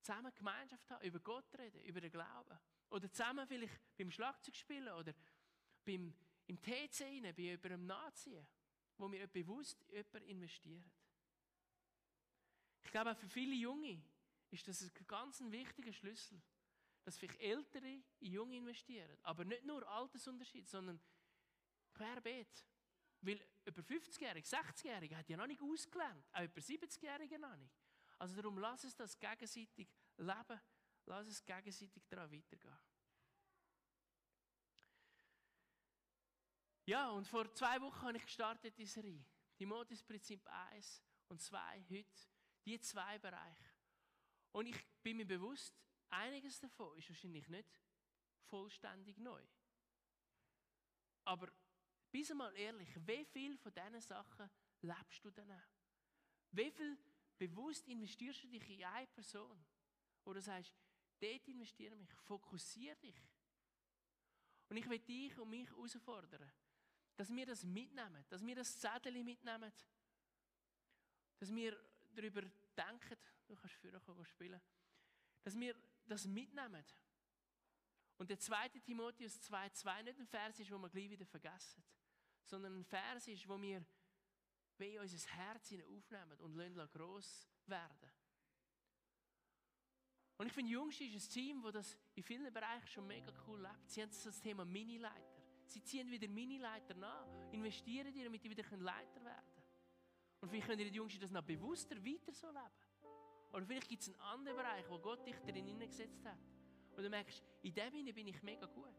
Zusammen 0.00 0.32
Gemeinschaft 0.34 0.88
haben, 0.88 1.04
über 1.04 1.18
Gott 1.18 1.52
reden, 1.58 1.82
über 1.82 2.00
den 2.00 2.12
Glauben. 2.12 2.58
Oder 2.90 3.10
zusammen 3.10 3.46
vielleicht 3.48 3.96
beim 3.96 4.10
Schlagzeugspielen 4.10 4.94
oder 4.94 5.12
beim, 5.84 6.14
im 6.46 6.62
TC 6.62 7.00
rein, 7.00 7.34
bei 7.34 7.42
jemandem 7.42 7.86
nachziehen, 7.86 8.46
wo 8.98 9.10
wir 9.10 9.26
bewusst 9.26 9.84
jemanden 9.88 10.28
investieren. 10.28 10.88
Ich 12.86 12.92
glaube, 12.92 13.10
auch 13.10 13.16
für 13.16 13.28
viele 13.28 13.54
Junge 13.56 14.00
ist 14.50 14.66
das 14.68 14.80
ein 14.80 15.06
ganz 15.08 15.40
wichtiger 15.40 15.92
Schlüssel, 15.92 16.40
dass 17.02 17.18
vielleicht 17.18 17.40
Ältere 17.40 18.00
in 18.20 18.32
Junge 18.32 18.56
investieren. 18.56 19.18
Aber 19.22 19.44
nicht 19.44 19.64
nur 19.64 19.86
Altersunterschied, 19.88 20.68
sondern 20.68 21.00
querbeet. 21.94 22.64
Weil 23.22 23.44
über 23.64 23.82
50-Jährige, 23.82 24.46
60-Jährige 24.46 25.16
hat 25.16 25.28
ja 25.28 25.36
noch 25.36 25.48
nicht 25.48 25.60
ausgelernt, 25.60 26.24
auch 26.32 26.42
über 26.42 26.60
70-Jährige 26.60 27.40
noch 27.40 27.56
nicht. 27.56 27.74
Also 28.18 28.36
darum 28.36 28.56
lass 28.58 28.84
es 28.84 28.94
das 28.94 29.18
gegenseitig 29.18 29.88
leben, 30.16 30.60
lass 31.06 31.26
es 31.26 31.44
gegenseitig 31.44 32.06
daran 32.06 32.30
weitergehen. 32.30 32.78
Ja, 36.84 37.10
und 37.10 37.26
vor 37.26 37.52
zwei 37.52 37.80
Wochen 37.80 38.02
habe 38.02 38.16
ich 38.16 38.24
gestartet 38.24 38.78
die 38.78 38.86
Serie. 38.86 39.24
Timotheus-Prinzip 39.56 40.46
1 40.46 41.02
und 41.28 41.42
2, 41.42 41.84
heute, 41.90 42.35
die 42.66 42.78
zwei 42.80 43.18
Bereiche. 43.18 43.70
Und 44.52 44.66
ich 44.66 44.84
bin 45.02 45.16
mir 45.16 45.26
bewusst, 45.26 45.74
einiges 46.10 46.60
davon 46.60 46.96
ist 46.98 47.08
wahrscheinlich 47.08 47.48
nicht 47.48 47.80
vollständig 48.44 49.16
neu. 49.18 49.42
Aber 51.24 51.50
bis 52.10 52.30
einmal 52.30 52.54
ehrlich, 52.56 52.88
wie 53.06 53.24
viel 53.24 53.56
von 53.56 53.72
diesen 53.72 54.00
Sachen 54.00 54.50
lebst 54.82 55.24
du 55.24 55.30
denn? 55.30 55.50
Wie 56.52 56.70
viel 56.70 56.98
bewusst 57.38 57.86
investierst 57.88 58.44
du 58.44 58.48
dich 58.48 58.68
in 58.68 58.84
eine 58.84 59.06
Person. 59.08 59.64
Oder 60.24 60.40
sagst, 60.40 60.74
dort 61.20 61.48
investiere 61.48 61.94
mich, 61.94 62.12
fokussiere 62.26 62.96
dich. 62.96 63.22
Und 64.68 64.76
ich 64.76 64.88
will 64.88 64.98
dich 64.98 65.38
und 65.38 65.50
mich 65.50 65.68
herausfordern, 65.70 66.50
dass 67.16 67.30
wir 67.30 67.46
das 67.46 67.62
mitnehmen, 67.62 68.24
dass 68.28 68.44
wir 68.44 68.56
das 68.56 68.78
Zettel 68.78 69.22
mitnehmen, 69.22 69.72
dass 71.38 71.54
wir 71.54 71.78
darüber 72.16 72.42
denken, 72.76 73.16
du 73.46 73.54
kannst 73.54 73.76
früher 73.76 74.24
spielen, 74.24 74.60
dass 75.42 75.58
wir 75.58 75.74
das 76.06 76.26
mitnehmen. 76.26 76.84
Und 78.18 78.30
der 78.30 78.38
zweite 78.38 78.80
Timotheus 78.80 79.40
2,2 79.50 80.02
nicht 80.02 80.18
ein 80.18 80.26
Vers 80.26 80.58
ist, 80.58 80.70
wo 80.70 80.78
wir 80.78 80.88
gleich 80.88 81.10
wieder 81.10 81.26
vergessen, 81.26 81.84
sondern 82.44 82.78
ein 82.78 82.84
Vers 82.84 83.28
ist, 83.28 83.46
wo 83.48 83.60
wir 83.60 83.84
in 84.78 84.98
unser 85.00 85.28
Herz 85.28 85.72
aufnehmen 85.72 86.38
und 86.40 86.54
lassen 86.54 86.90
gross 86.92 87.48
werden. 87.66 88.10
Und 90.38 90.48
ich 90.48 90.52
finde, 90.52 90.72
Jungs 90.72 91.00
ist 91.00 91.14
ein 91.14 91.32
Team, 91.32 91.62
das 91.62 91.72
das 91.72 91.96
in 92.14 92.22
vielen 92.22 92.52
Bereichen 92.52 92.86
schon 92.88 93.06
mega 93.06 93.32
cool 93.46 93.60
lebt. 93.60 93.90
Sie 93.90 94.02
haben 94.02 94.10
das 94.10 94.40
Thema 94.40 94.64
Mini-Leiter. 94.64 95.42
Sie 95.66 95.82
ziehen 95.82 96.10
wieder 96.10 96.28
Mini-Leiter 96.28 96.94
nach, 96.94 97.26
investieren 97.52 98.12
die, 98.12 98.22
damit 98.22 98.44
die 98.44 98.50
wieder 98.50 98.62
Leiter 98.76 99.24
werden 99.24 99.46
können. 99.46 99.55
Und 100.46 100.50
vielleicht 100.50 100.68
können 100.68 100.78
die 100.78 100.96
Jungs 100.96 101.18
das 101.18 101.32
noch 101.32 101.42
bewusster 101.42 101.96
weiter 101.96 102.32
so 102.32 102.46
leben. 102.46 102.70
Oder 103.52 103.66
vielleicht 103.66 103.88
gibt 103.88 104.02
es 104.02 104.08
einen 104.10 104.20
anderen 104.20 104.56
Bereich, 104.56 104.88
wo 104.88 104.96
Gott 104.96 105.26
dich 105.26 105.34
darin 105.40 105.66
hineingesetzt 105.66 106.24
hat. 106.24 106.38
Und 106.96 107.02
du 107.02 107.10
merkst, 107.10 107.42
in 107.62 107.74
dem 107.74 108.14
bin 108.14 108.28
ich 108.28 108.40
mega 108.44 108.64
gut. 108.66 108.94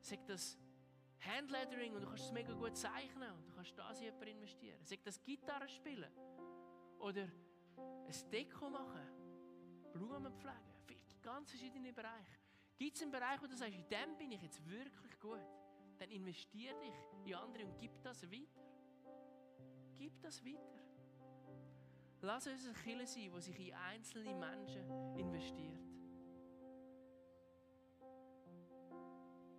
Sag 0.00 0.24
das 0.24 0.58
Handlettering 1.20 1.94
und 1.94 2.00
du 2.00 2.06
kannst 2.08 2.24
es 2.24 2.32
mega 2.32 2.54
gut 2.54 2.78
zeichnen 2.78 3.30
und 3.30 3.46
du 3.46 3.52
kannst 3.52 3.76
das 3.76 3.98
in 3.98 4.06
jemanden 4.06 4.28
investieren. 4.28 4.78
Sag 4.84 5.04
das 5.04 5.22
Gitarre 5.22 5.68
spielen 5.68 6.10
oder 6.98 7.24
ein 7.24 8.30
Deko 8.32 8.70
machen, 8.70 9.06
Blumen 9.92 10.32
pflegen, 10.32 11.02
ganz 11.20 11.50
verschiedene 11.50 11.92
Bereiche. 11.92 12.38
Gibt 12.78 12.96
es 12.96 13.02
einen 13.02 13.12
Bereich, 13.12 13.42
wo 13.42 13.46
du 13.46 13.54
sagst, 13.54 13.74
in 13.74 13.86
dem 13.86 14.16
bin 14.16 14.32
ich 14.32 14.40
jetzt 14.40 14.66
wirklich 14.66 15.20
gut? 15.20 15.44
Dann 15.98 16.10
investier 16.10 16.72
dich 16.80 16.94
in 17.26 17.34
andere 17.34 17.66
und 17.66 17.78
gib 17.78 18.02
das 18.02 18.22
weiter. 18.22 18.67
Gib 19.98 20.20
das 20.22 20.44
weiter. 20.44 20.78
Lass 22.20 22.46
uns 22.46 22.64
eine 22.64 22.74
Kirche 22.74 23.06
sein, 23.06 23.32
die 23.34 23.40
sich 23.40 23.68
in 23.68 23.74
einzelne 23.74 24.34
Menschen 24.34 25.16
investiert. 25.16 25.82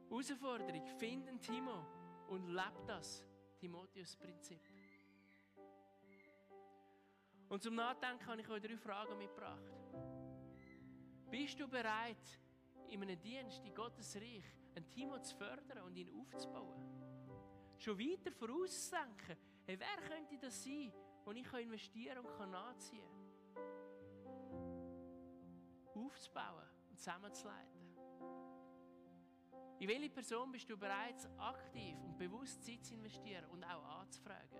Herausforderung, 0.10 0.86
find 0.97 1.28
einen 1.28 1.39
Timo 1.39 1.86
und 2.30 2.47
lebe 2.47 2.84
das 2.88 3.25
Timotheus-Prinzip. 3.60 4.62
Und 7.49 7.63
zum 7.63 7.75
Nachdenken 7.75 8.25
habe 8.25 8.41
ich 8.41 8.49
euch 8.49 8.62
drei 8.62 8.78
Fragen 8.78 9.17
mitgebracht. 9.17 9.73
Bist 11.30 11.60
du 11.60 11.67
bereit, 11.67 12.39
in 12.88 13.02
einem 13.02 13.19
Dienst 13.21 13.63
in 13.65 13.73
Gottes 13.73 14.15
Reich 14.15 14.43
ein 14.75 14.89
Timo 14.89 15.19
zu 15.19 15.36
fördern 15.36 15.80
und 15.80 15.95
ihn 15.95 16.10
aufzubauen? 16.10 16.84
Schon 17.78 17.99
weiter 17.99 18.32
vorauszudenken, 18.32 19.38
hey, 19.69 19.77
wer 19.79 19.97
könnte 20.08 20.36
das 20.39 20.63
sein, 20.63 20.91
wo 21.23 21.32
ich 21.32 21.53
investieren 21.53 22.17
und 22.17 22.27
kann 22.27 22.49
nachziehen 22.49 23.05
kann? 23.53 23.63
Aufzubauen 25.93 26.67
und 26.89 26.97
zusammenzuleiten. 26.97 27.79
In 29.77 29.88
welche 29.88 30.10
Person 30.10 30.51
bist 30.51 30.67
du 30.67 30.75
bereit, 30.75 31.29
aktiv 31.38 31.95
und 32.03 32.17
bewusst 32.17 32.63
Zeit 32.65 32.84
zu 32.84 32.95
investieren 32.95 33.45
und 33.51 33.63
auch 33.63 33.86
anzufragen? 33.99 34.60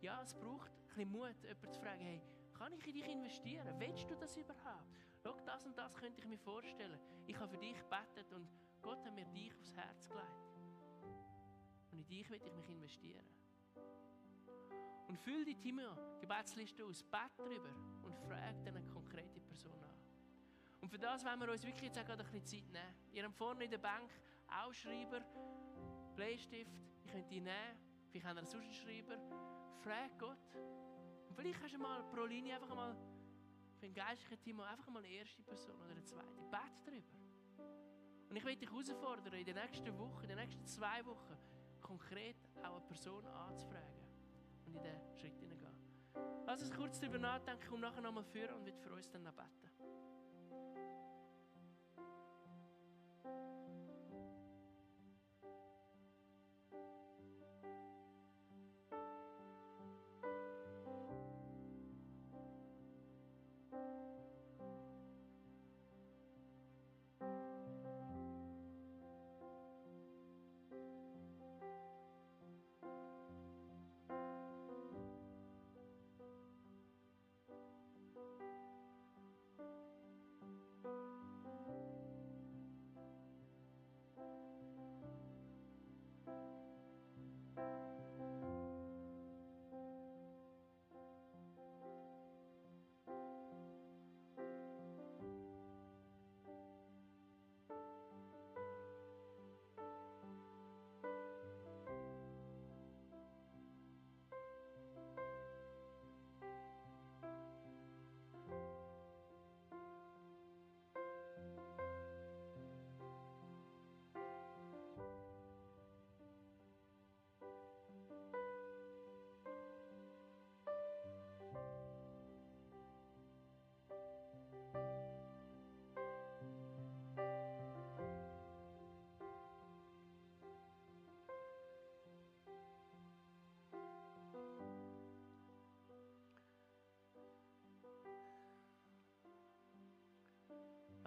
Ja, 0.00 0.20
es 0.22 0.34
braucht 0.34 0.72
ein 0.72 0.86
bisschen 0.88 1.12
Mut, 1.12 1.44
jemanden 1.44 1.72
zu 1.72 1.80
fragen, 1.80 2.00
hey, 2.00 2.20
kann 2.52 2.72
ich 2.72 2.84
in 2.88 2.94
dich 2.94 3.08
investieren? 3.08 3.78
Willst 3.78 4.10
du 4.10 4.16
das 4.16 4.36
überhaupt? 4.36 4.92
Schau, 5.22 5.36
das 5.46 5.66
und 5.66 5.78
das 5.78 5.94
könnte 5.94 6.20
ich 6.20 6.26
mir 6.26 6.38
vorstellen. 6.38 6.98
Ich 7.28 7.38
habe 7.38 7.52
für 7.52 7.58
dich 7.58 7.76
gebetet 7.76 8.32
und 8.32 8.48
Gott 8.82 9.04
hat 9.06 9.14
mir 9.14 9.24
dich 9.26 9.54
aufs 9.54 9.72
Herz 9.76 10.08
gelegt. 10.08 10.48
Und 11.92 12.00
in 12.00 12.06
dich 12.08 12.28
will 12.28 12.42
ich 12.44 12.52
mich 12.54 12.68
investieren. 12.68 13.37
Und 15.08 15.18
füll 15.18 15.44
die 15.44 15.56
Timo-Gebetsliste 15.56 16.84
aus, 16.84 17.02
bett 17.02 17.32
darüber 17.36 17.70
und 18.02 18.14
frag 18.14 18.62
dann 18.62 18.76
eine 18.76 18.86
konkrete 18.88 19.40
Person 19.40 19.72
an. 19.82 19.96
Und 20.82 20.90
für 20.90 20.98
das 20.98 21.24
wollen 21.24 21.40
wir 21.40 21.50
uns 21.50 21.64
wirklich 21.64 21.84
jetzt 21.84 21.98
auch 21.98 22.04
gerade 22.04 22.22
ein 22.22 22.30
bisschen 22.30 22.62
Zeit 22.62 22.72
nehmen. 22.72 22.94
Ihr 23.12 23.24
habt 23.24 23.34
vorne 23.34 23.64
in 23.64 23.70
der 23.70 23.78
Bank 23.78 24.10
Ausschreiber, 24.46 25.20
Bleistift, 26.14 26.70
ich 27.04 27.10
könnte 27.10 27.34
ihn 27.34 27.44
nehmen, 27.44 27.78
vielleicht 28.10 28.26
haben 28.26 28.36
wir 28.36 28.40
einen 28.40 28.46
Suschenschreiber. 28.46 29.16
Frag 29.82 30.18
Gott. 30.18 30.38
Und 31.28 31.36
vielleicht 31.36 31.62
hast 31.62 31.74
du 31.74 31.78
mal 31.78 32.02
pro 32.10 32.24
Linie 32.24 32.56
einfach 32.56 32.74
mal 32.74 32.96
für 33.78 33.86
ein 33.86 33.94
geistliches 33.94 34.40
Team 34.40 34.60
einfach 34.60 34.88
mal 34.88 35.02
eine 35.02 35.12
erste 35.12 35.42
Person 35.42 35.76
oder 35.80 35.90
eine 35.90 36.04
zweite. 36.04 36.42
Bet 36.50 36.60
darüber. 36.84 37.16
Und 38.28 38.36
ich 38.36 38.44
möchte 38.44 38.60
dich 38.60 38.70
herausfordern, 38.70 39.32
in 39.32 39.44
den 39.44 39.54
nächsten 39.54 39.98
Wochen, 39.98 40.22
in 40.22 40.28
den 40.28 40.38
nächsten 40.38 40.66
zwei 40.66 41.04
Wochen, 41.06 41.36
konkret 41.80 42.36
auch 42.62 42.76
eine 42.76 42.86
Person 42.86 43.24
anzufragen 43.26 44.07
und 44.74 44.84
in 44.84 44.92
diesen 44.92 45.16
Schritt 45.16 45.36
hineingehen. 45.38 45.74
Lass 46.46 46.62
uns 46.62 46.70
kurz 46.70 47.00
darüber 47.00 47.18
nachdenken 47.18 47.74
und 47.74 47.80
nachher 47.80 48.00
nochmal 48.00 48.24
führen 48.24 48.54
und 48.54 48.66
wird 48.66 48.78
für 48.78 48.92
uns 48.92 49.10
dann 49.10 49.22
noch 49.22 49.32
beten. 49.32 49.68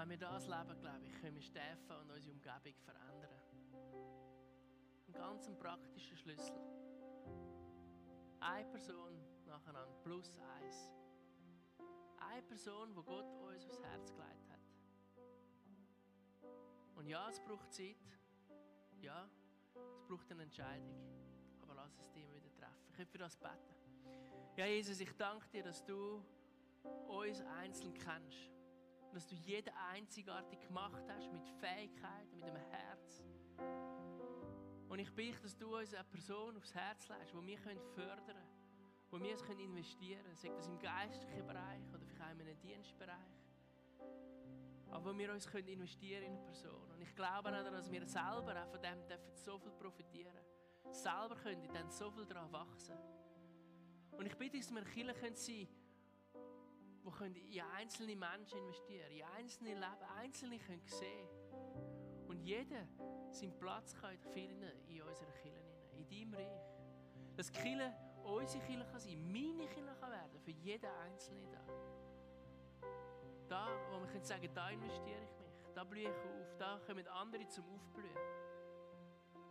Wenn 0.01 0.09
wir 0.09 0.17
das 0.17 0.47
leben, 0.47 0.79
glaube 0.79 1.05
ich, 1.05 1.21
können 1.21 1.35
wir 1.35 1.43
Steffen 1.43 1.95
und 1.95 2.09
unsere 2.09 2.33
Umgebung 2.33 2.73
verändern. 2.79 3.29
Ein 5.05 5.13
ganz 5.13 5.47
praktischer 5.59 6.15
Schlüssel. 6.15 6.59
Eine 8.39 8.67
Person 8.67 9.23
nacheinander, 9.45 9.93
plus 10.01 10.39
eins. 10.39 10.91
Eine 12.17 12.41
Person, 12.41 12.95
wo 12.95 13.03
Gott 13.03 13.31
uns 13.43 13.63
aufs 13.67 13.79
Herz 13.79 14.11
gelegt 14.11 14.49
hat. 14.49 14.59
Und 16.95 17.05
ja, 17.05 17.29
es 17.29 17.39
braucht 17.39 17.71
Zeit. 17.71 18.01
Ja, 19.03 19.29
es 19.93 20.01
braucht 20.07 20.31
eine 20.31 20.41
Entscheidung. 20.41 20.95
Aber 21.61 21.75
lass 21.75 21.95
es 21.99 22.09
dir 22.09 22.27
wieder 22.33 22.51
treffen. 22.55 22.91
Ich 22.97 23.07
für 23.07 23.19
das 23.19 23.37
beten. 23.37 23.75
Ja, 24.57 24.65
Jesus, 24.65 24.99
ich 24.99 25.15
danke 25.15 25.47
dir, 25.49 25.61
dass 25.61 25.85
du 25.85 26.25
uns 27.07 27.39
einzeln 27.41 27.93
kennst 27.93 28.51
dass 29.13 29.27
du 29.27 29.35
jeden 29.35 29.73
einzigartig 29.91 30.59
gemacht 30.61 31.03
hast 31.07 31.31
mit 31.31 31.47
Fähigkeiten, 31.59 32.35
mit 32.35 32.47
dem 32.47 32.55
Herz. 32.55 33.23
Und 34.89 34.99
ich 34.99 35.13
bitte, 35.13 35.41
dass 35.41 35.57
du 35.57 35.77
uns 35.77 35.93
eine 35.93 36.03
Person 36.05 36.57
aufs 36.57 36.73
Herz 36.73 37.07
legst, 37.07 37.33
die 37.33 37.47
wir 37.47 37.57
fördern 37.57 38.25
können, 38.25 38.47
wo 39.09 39.19
wir 39.19 39.35
es 39.35 39.41
investieren 39.41 40.21
können, 40.23 40.35
sei 40.35 40.49
das 40.49 40.67
im 40.67 40.79
geistlichen 40.79 41.45
Bereich 41.45 41.81
oder 41.89 41.99
vielleicht 41.99 42.21
auch 42.21 42.31
in 42.31 42.41
einem 42.41 42.59
Dienstbereich. 42.59 43.41
Aber 44.89 45.13
wo 45.13 45.17
wir 45.17 45.31
uns 45.31 45.45
investieren 45.45 46.23
in 46.23 46.33
eine 46.33 46.43
Person. 46.43 46.91
Und 46.91 47.01
ich 47.01 47.15
glaube 47.15 47.49
auch, 47.49 47.71
dass 47.71 47.91
wir 47.91 48.05
selber 48.05 48.61
auch 48.61 48.69
von 48.69 48.81
dem 48.81 49.07
dürfen 49.07 49.33
so 49.35 49.57
viel 49.57 49.71
profitieren 49.71 50.41
Selber 50.89 51.35
können 51.35 51.69
dann 51.73 51.89
so 51.89 52.11
viel 52.11 52.25
daran 52.25 52.51
wachsen. 52.51 52.97
Und 54.11 54.25
ich 54.25 54.37
bitte, 54.37 54.57
dass 54.57 54.71
wir 54.73 54.83
Kirche 54.83 55.13
sein 55.13 55.67
können, 55.67 55.80
die 57.33 57.57
in 57.57 57.63
einzelne 57.75 58.15
Menschen 58.15 58.59
investieren, 58.59 59.11
in 59.11 59.23
einzelne 59.23 59.73
Leben, 59.73 60.03
einzelne 60.17 60.59
können 60.59 60.85
sehen. 60.85 61.29
Und 62.27 62.39
jeder 62.39 62.87
seinen 63.29 63.57
Platz 63.57 63.93
kann 63.95 64.17
finden 64.33 64.71
in 64.87 65.01
unserer 65.01 65.31
Kirche, 65.31 65.61
in 65.97 66.07
deinem 66.07 66.33
Reich. 66.33 66.61
Dass 67.35 67.51
die 67.51 67.59
Kirche 67.59 67.93
unsere 68.23 68.63
Kirche 68.63 68.85
kann 68.85 68.99
sein, 68.99 69.31
meine 69.31 69.67
Kirche 69.67 69.95
kann 69.99 70.11
werden, 70.11 70.39
für 70.39 70.51
jeden 70.51 70.89
Einzelnen 71.03 71.51
da. 71.51 71.65
Da, 73.47 73.67
wo 73.91 73.99
wir 73.99 74.07
können 74.07 74.23
sagen, 74.23 74.49
da 74.53 74.69
investiere 74.69 75.21
ich 75.23 75.37
mich, 75.39 75.73
da 75.73 75.83
blühe 75.83 76.09
ich 76.09 76.17
auf, 76.17 76.57
da 76.57 76.79
kommen 76.85 77.07
andere 77.07 77.47
zum 77.47 77.65
Aufblühen. 77.65 78.17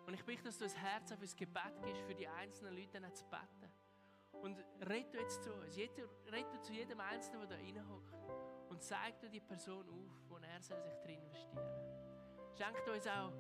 Und 0.07 0.15
ich 0.15 0.25
bitte, 0.25 0.45
dass 0.45 0.59
du 0.59 0.65
ein 0.65 0.71
Herz 0.71 1.13
auf 1.13 1.21
das 1.21 1.37
Gebet 1.37 1.83
gibst, 1.85 2.03
für 2.03 2.15
die 2.15 2.27
einzelnen 2.27 2.75
Leute 2.75 3.01
dann 3.01 3.15
zu 3.15 3.25
beten. 3.27 3.71
Und 4.43 4.65
red 4.89 5.13
jetzt 5.13 5.43
zu 5.43 5.53
uns, 5.53 5.77
red 5.77 6.65
zu 6.65 6.73
jedem 6.73 7.01
Einzelnen, 7.01 7.49
der 7.49 7.59
da 7.59 7.63
reinhockt. 7.63 8.15
Und 8.69 8.83
zeig 8.83 9.19
dir 9.21 9.29
die 9.29 9.41
Person 9.41 9.89
auf, 9.89 10.29
wo 10.29 10.37
er 10.39 10.63
sich 10.63 10.77
drin 11.03 11.19
investieren 11.19 11.63
soll. 11.65 12.57
Schenkt 12.57 12.89
uns 12.89 13.07
auch 13.07 13.33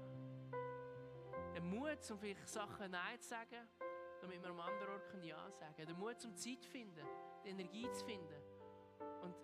den 1.55 1.69
Mut, 1.69 2.11
um 2.11 2.19
vielleicht 2.19 2.49
Sachen 2.49 2.91
Nein 2.91 3.21
zu 3.21 3.29
sagen, 3.29 3.69
damit 4.21 4.43
wir 4.43 4.51
am 4.51 4.61
anderen 4.61 4.95
Ort 4.95 5.25
Ja 5.25 5.51
sagen 5.53 5.75
können. 5.75 5.89
Den 5.89 5.99
Mut 5.99 6.21
zum 6.21 6.35
Zeit 6.37 6.63
zu 6.63 6.71
finden, 6.71 7.07
die 7.45 7.49
Energie 7.49 7.91
zu 7.93 8.05
finden. 8.05 8.43
Und, 9.23 9.35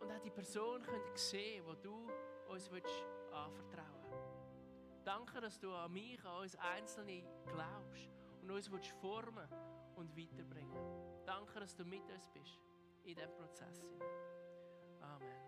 und 0.00 0.12
auch 0.12 0.20
die 0.20 0.30
Person 0.30 0.82
können 0.82 1.16
sehen, 1.16 1.64
wo 1.64 1.74
du 1.74 2.10
uns 2.48 2.70
willst 2.70 3.06
anvertrauen 3.32 4.04
willst. 4.10 4.46
Danke, 5.04 5.40
dass 5.40 5.58
du 5.58 5.72
an 5.72 5.92
mich, 5.92 6.22
an 6.24 6.42
uns 6.42 6.56
Einzelne 6.56 7.22
glaubst 7.46 8.08
und 8.42 8.50
uns 8.50 8.70
willst 8.70 8.90
formen 9.00 9.48
und 9.96 10.16
weiterbringen. 10.16 10.78
Danke, 11.26 11.60
dass 11.60 11.74
du 11.74 11.84
mit 11.84 12.08
uns 12.10 12.28
bist 12.28 12.60
in 13.04 13.14
diesem 13.14 13.32
Prozess. 13.34 13.84
Amen. 15.00 15.45